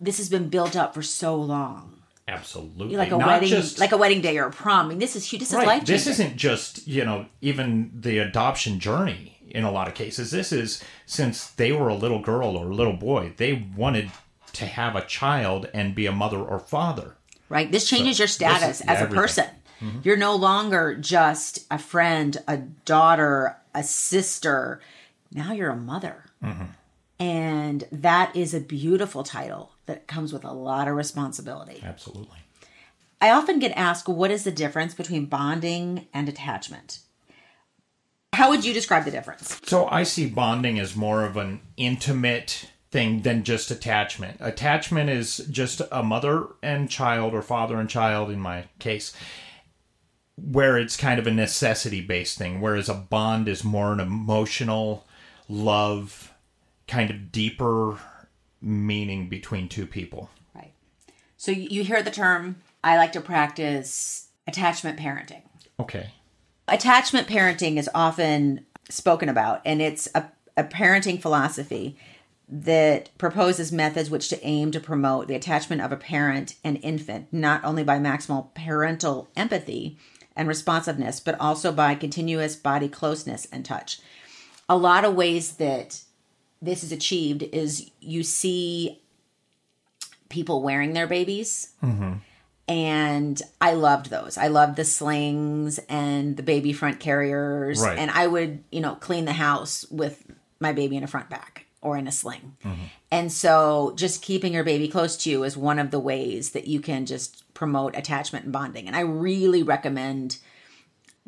This 0.01 0.19
has 0.19 0.29
been 0.29 0.49
built 0.49 0.77
up 0.77 0.95
for 0.95 1.03
so 1.03 1.37
long 1.37 1.93
Absolutely. 2.29 2.97
like 2.97 3.13
a 3.13 3.17
Not 3.19 3.27
wedding 3.29 3.49
just- 3.49 3.79
like 3.79 3.93
a 3.93 3.97
wedding 3.97 4.21
day 4.21 4.37
or 4.39 4.47
a 4.47 4.51
prom 4.51 4.87
I 4.87 4.89
mean, 4.91 4.99
this 4.99 5.17
is 5.17 5.25
huge 5.25 5.41
this 5.41 5.51
is 5.51 5.57
right. 5.57 5.67
life 5.67 5.85
This 5.87 6.07
isn't 6.07 6.37
just, 6.37 6.87
you 6.87 7.05
know, 7.05 7.27
even 7.41 7.91
the 7.95 8.19
adoption 8.19 8.81
journey 8.81 9.39
in 9.51 9.63
a 9.65 9.71
lot 9.71 9.87
of 9.89 9.95
cases. 9.95 10.31
This 10.33 10.53
is 10.53 10.83
since 11.07 11.47
they 11.53 11.71
were 11.73 11.89
a 11.89 11.95
little 11.95 12.19
girl 12.21 12.57
or 12.57 12.67
a 12.71 12.75
little 12.75 12.93
boy, 12.97 13.33
they 13.37 13.65
wanted 13.77 14.11
to 14.55 14.67
have 14.67 14.97
a 14.97 15.05
child 15.07 15.69
and 15.73 15.95
be 15.95 16.07
a 16.07 16.13
mother 16.13 16.39
or 16.39 16.59
father. 16.59 17.17
right 17.49 17.71
this 17.71 17.89
changes 17.89 18.17
So, 18.17 18.23
your 18.23 18.29
status 18.29 18.81
is 18.81 18.87
as 18.87 18.99
a 18.99 19.03
everything. 19.03 19.17
person 19.17 19.47
mm-hmm. 19.81 19.99
you're 20.03 20.17
no 20.17 20.35
longer 20.35 20.95
just 20.97 21.65
a 21.71 21.79
friend 21.79 22.39
a 22.49 22.57
daughter 22.57 23.57
a 23.75 23.83
sister 23.85 24.81
now 25.33 25.53
you're 25.53 25.71
a 25.71 25.77
mother 25.77 26.25
mm-hmm. 26.43 26.65
and 27.19 27.85
that 27.93 28.35
is 28.35 28.55
a 28.55 28.61
beautiful 28.61 29.23
title 29.23 29.73
that 29.87 30.07
comes 30.07 30.33
with 30.33 30.45
a 30.45 30.53
lot 30.53 30.89
of 30.89 30.95
responsibility 30.95 31.83
Absolutely. 31.85 32.39
i 33.21 33.31
often 33.31 33.59
get 33.59 33.73
asked 33.73 34.09
what 34.09 34.31
is 34.31 34.45
the 34.45 34.53
difference 34.53 34.95
between 34.95 35.27
bonding 35.27 36.07
and 36.13 36.29
attachment 36.29 37.01
how 38.33 38.51
would 38.51 38.67
you 38.67 38.75
describe 38.75 39.07
the 39.07 39.11
difference 39.11 39.59
So 39.65 39.89
I 39.89 40.03
see 40.03 40.27
bonding 40.29 40.79
as 40.79 40.95
more 40.95 41.25
of 41.25 41.39
an 41.39 41.61
intimate 41.79 42.71
thing 42.91 43.23
than 43.23 43.45
just 43.45 43.71
attachment. 43.71 44.37
Attachment 44.41 45.09
is 45.09 45.39
just 45.51 45.81
a 45.91 46.03
mother 46.03 46.49
and 46.63 46.91
child, 46.91 47.33
or 47.33 47.43
father 47.43 47.81
and 47.81 47.89
child 47.89 48.31
in 48.31 48.39
my 48.39 48.65
case, 48.79 49.15
where 50.37 50.77
it's 50.77 50.97
kind 50.97 51.19
of 51.19 51.27
a 51.27 51.31
necessity 51.31 52.01
based 52.01 52.37
thing, 52.37 52.61
whereas 52.61 52.89
a 52.89 52.95
bond 52.95 53.49
is 53.49 53.65
more 53.65 53.93
an 53.93 54.01
emotional 54.01 55.07
love, 55.49 56.33
kind 56.87 57.11
of 57.11 57.33
deeper 57.33 57.99
meaning 58.61 59.29
between 59.29 59.69
two 59.69 59.87
people. 59.87 60.31
Right. 60.55 60.73
So 61.37 61.53
you 61.53 61.85
hear 61.85 62.03
the 62.03 62.11
term, 62.11 62.57
I 62.83 62.97
like 62.97 63.13
to 63.13 63.21
practice 63.21 64.29
attachment 64.47 64.99
parenting. 64.99 65.43
Okay. 65.79 66.11
Attachment 66.69 67.29
parenting 67.29 67.77
is 67.77 67.89
often 67.95 68.65
spoken 68.89 69.29
about, 69.29 69.61
and 69.65 69.81
it's 69.83 70.09
a, 70.15 70.31
a 70.57 70.65
parenting 70.65 71.21
philosophy 71.21 71.97
that 72.49 73.11
proposes 73.19 73.73
methods 73.73 74.09
which 74.09 74.29
to 74.29 74.47
aim 74.47 74.71
to 74.71 74.81
promote 74.81 75.27
the 75.27 75.35
attachment 75.35 75.83
of 75.83 75.91
a 75.91 75.97
parent 75.97 76.55
and 76.63 76.79
infant 76.83 77.27
not 77.33 77.65
only 77.65 77.83
by 77.83 77.99
maximal 77.99 78.55
parental 78.55 79.29
empathy 79.37 79.99
and 80.37 80.47
responsiveness 80.47 81.19
but 81.19 81.39
also 81.41 81.73
by 81.73 81.95
continuous 81.95 82.55
body 82.55 82.89
closeness 82.89 83.49
and 83.51 83.65
touch 83.65 84.01
a 84.69 84.77
lot 84.77 85.05
of 85.05 85.15
ways 85.15 85.55
that 85.55 86.03
this 86.63 86.83
is 86.83 86.93
achieved 86.93 87.43
is 87.43 87.91
you 88.01 88.23
see 88.23 89.01
people 90.29 90.63
wearing 90.63 90.93
their 90.93 91.07
babies. 91.07 91.73
And 92.69 93.41
i 93.61 93.75
loved 93.75 94.11
those. 94.11 94.37
I 94.37 94.49
loved 94.49 94.77
the 94.77 94.85
slings 94.85 95.79
and 95.89 96.37
the 96.37 96.43
baby 96.43 96.73
front 96.73 96.99
carriers. 96.99 97.81
Right. 97.81 97.97
and 97.99 98.11
i 98.11 98.27
would 98.27 98.65
you 98.73 98.81
know 98.81 98.97
clean 98.97 99.25
the 99.25 99.33
house 99.33 99.85
with 99.91 100.25
my 100.59 100.73
baby 100.73 100.97
in 100.97 101.05
a 101.05 101.07
front 101.07 101.31
back 101.31 101.67
or 101.81 101.97
in 101.97 102.09
a 102.09 102.13
sling. 102.13 102.57
And 103.13 103.31
so 103.31 103.93
just 103.95 104.21
keeping 104.23 104.53
your 104.53 104.65
baby 104.65 104.89
close 104.89 105.17
to 105.19 105.31
you 105.31 105.45
is 105.45 105.57
one 105.57 105.79
of 105.79 105.93
the 105.93 106.01
ways 106.01 106.51
that 106.51 106.67
you 106.67 106.81
can 106.81 107.07
just 107.07 107.45
promote 107.55 107.97
attachment 107.97 108.45
and 108.47 108.53
bonding. 108.53 108.89
And 108.89 108.97
i 108.97 109.01
really 109.01 109.63
recommend 109.63 110.39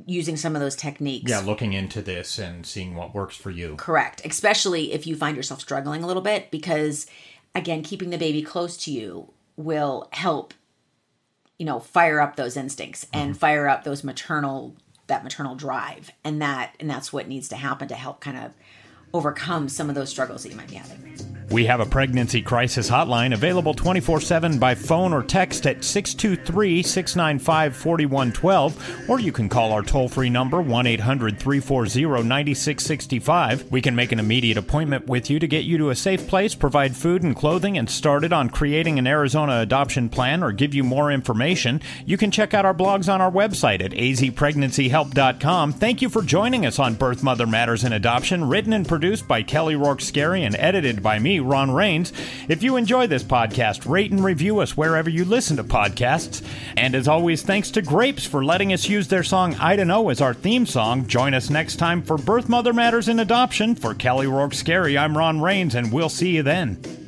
using 0.06 0.36
some 0.36 0.54
of 0.54 0.60
those 0.60 0.76
techniques 0.76 1.30
Yeah, 1.30 1.40
looking 1.40 1.72
into 1.72 2.02
this 2.02 2.38
and 2.38 2.64
seeing 2.64 2.94
what 2.94 3.14
works 3.14 3.36
for 3.36 3.50
you. 3.50 3.76
Correct. 3.76 4.22
Especially 4.24 4.92
if 4.92 5.06
you 5.06 5.16
find 5.16 5.36
yourself 5.36 5.60
struggling 5.60 6.02
a 6.02 6.06
little 6.06 6.22
bit, 6.22 6.50
because 6.50 7.06
again, 7.54 7.82
keeping 7.82 8.10
the 8.10 8.18
baby 8.18 8.42
close 8.42 8.76
to 8.84 8.92
you 8.92 9.32
will 9.56 10.08
help, 10.12 10.54
you 11.58 11.66
know, 11.66 11.80
fire 11.80 12.20
up 12.20 12.36
those 12.36 12.56
instincts 12.56 13.06
and 13.12 13.32
mm-hmm. 13.32 13.38
fire 13.38 13.68
up 13.68 13.84
those 13.84 14.04
maternal 14.04 14.76
that 15.08 15.24
maternal 15.24 15.54
drive. 15.54 16.10
And 16.22 16.40
that 16.42 16.74
and 16.78 16.88
that's 16.88 17.12
what 17.12 17.28
needs 17.28 17.48
to 17.48 17.56
happen 17.56 17.88
to 17.88 17.94
help 17.94 18.20
kind 18.20 18.36
of 18.36 18.52
overcome 19.14 19.68
some 19.68 19.88
of 19.88 19.94
those 19.94 20.10
struggles 20.10 20.42
that 20.42 20.50
you 20.50 20.56
might 20.56 20.68
be 20.68 20.76
having. 20.76 20.98
We 21.50 21.64
have 21.64 21.80
a 21.80 21.86
pregnancy 21.86 22.42
crisis 22.42 22.90
hotline 22.90 23.32
available 23.32 23.72
24 23.72 24.20
7 24.20 24.58
by 24.58 24.74
phone 24.74 25.14
or 25.14 25.22
text 25.22 25.66
at 25.66 25.82
623 25.82 26.82
695 26.82 27.74
4112, 27.74 29.08
or 29.08 29.18
you 29.18 29.32
can 29.32 29.48
call 29.48 29.72
our 29.72 29.82
toll 29.82 30.10
free 30.10 30.28
number 30.28 30.60
1 30.60 30.86
800 30.86 31.38
340 31.38 32.28
9665. 32.28 33.72
We 33.72 33.80
can 33.80 33.96
make 33.96 34.12
an 34.12 34.18
immediate 34.18 34.58
appointment 34.58 35.06
with 35.06 35.30
you 35.30 35.38
to 35.38 35.46
get 35.46 35.64
you 35.64 35.78
to 35.78 35.88
a 35.88 35.96
safe 35.96 36.28
place, 36.28 36.54
provide 36.54 36.94
food 36.94 37.22
and 37.22 37.34
clothing, 37.34 37.78
and 37.78 37.88
started 37.88 38.30
on 38.30 38.50
creating 38.50 38.98
an 38.98 39.06
Arizona 39.06 39.60
adoption 39.60 40.10
plan 40.10 40.42
or 40.42 40.52
give 40.52 40.74
you 40.74 40.84
more 40.84 41.10
information. 41.10 41.80
You 42.04 42.18
can 42.18 42.30
check 42.30 42.52
out 42.52 42.66
our 42.66 42.74
blogs 42.74 43.10
on 43.10 43.22
our 43.22 43.32
website 43.32 43.82
at 43.82 43.92
azpregnancyhelp.com. 43.92 45.72
Thank 45.72 46.02
you 46.02 46.10
for 46.10 46.20
joining 46.20 46.66
us 46.66 46.78
on 46.78 46.94
Birth 46.94 47.22
Mother 47.22 47.46
Matters 47.46 47.84
in 47.84 47.94
Adoption, 47.94 48.46
written 48.46 48.74
and 48.74 48.86
produced 48.86 48.97
by 49.28 49.42
Kelly 49.42 49.76
Rourke 49.76 50.00
Scary 50.00 50.42
and 50.42 50.56
edited 50.56 51.02
by 51.02 51.18
me, 51.18 51.38
Ron 51.38 51.70
Rains. 51.70 52.12
If 52.48 52.62
you 52.64 52.76
enjoy 52.76 53.06
this 53.06 53.22
podcast, 53.22 53.88
rate 53.88 54.10
and 54.10 54.24
review 54.24 54.58
us 54.58 54.76
wherever 54.76 55.08
you 55.08 55.24
listen 55.24 55.56
to 55.58 55.64
podcasts. 55.64 56.44
And 56.76 56.96
as 56.96 57.06
always, 57.06 57.42
thanks 57.42 57.70
to 57.72 57.82
Grapes 57.82 58.26
for 58.26 58.44
letting 58.44 58.72
us 58.72 58.88
use 58.88 59.06
their 59.06 59.22
song 59.22 59.54
I 59.54 59.76
Don't 59.76 59.86
Know 59.86 60.08
as 60.08 60.20
our 60.20 60.34
theme 60.34 60.66
song. 60.66 61.06
Join 61.06 61.32
us 61.32 61.48
next 61.48 61.76
time 61.76 62.02
for 62.02 62.18
Birth 62.18 62.48
Mother 62.48 62.72
Matters 62.72 63.08
in 63.08 63.20
Adoption. 63.20 63.76
For 63.76 63.94
Kelly 63.94 64.26
Rourke 64.26 64.54
Scary, 64.54 64.98
I'm 64.98 65.16
Ron 65.16 65.40
Rains, 65.40 65.76
and 65.76 65.92
we'll 65.92 66.08
see 66.08 66.34
you 66.34 66.42
then. 66.42 67.07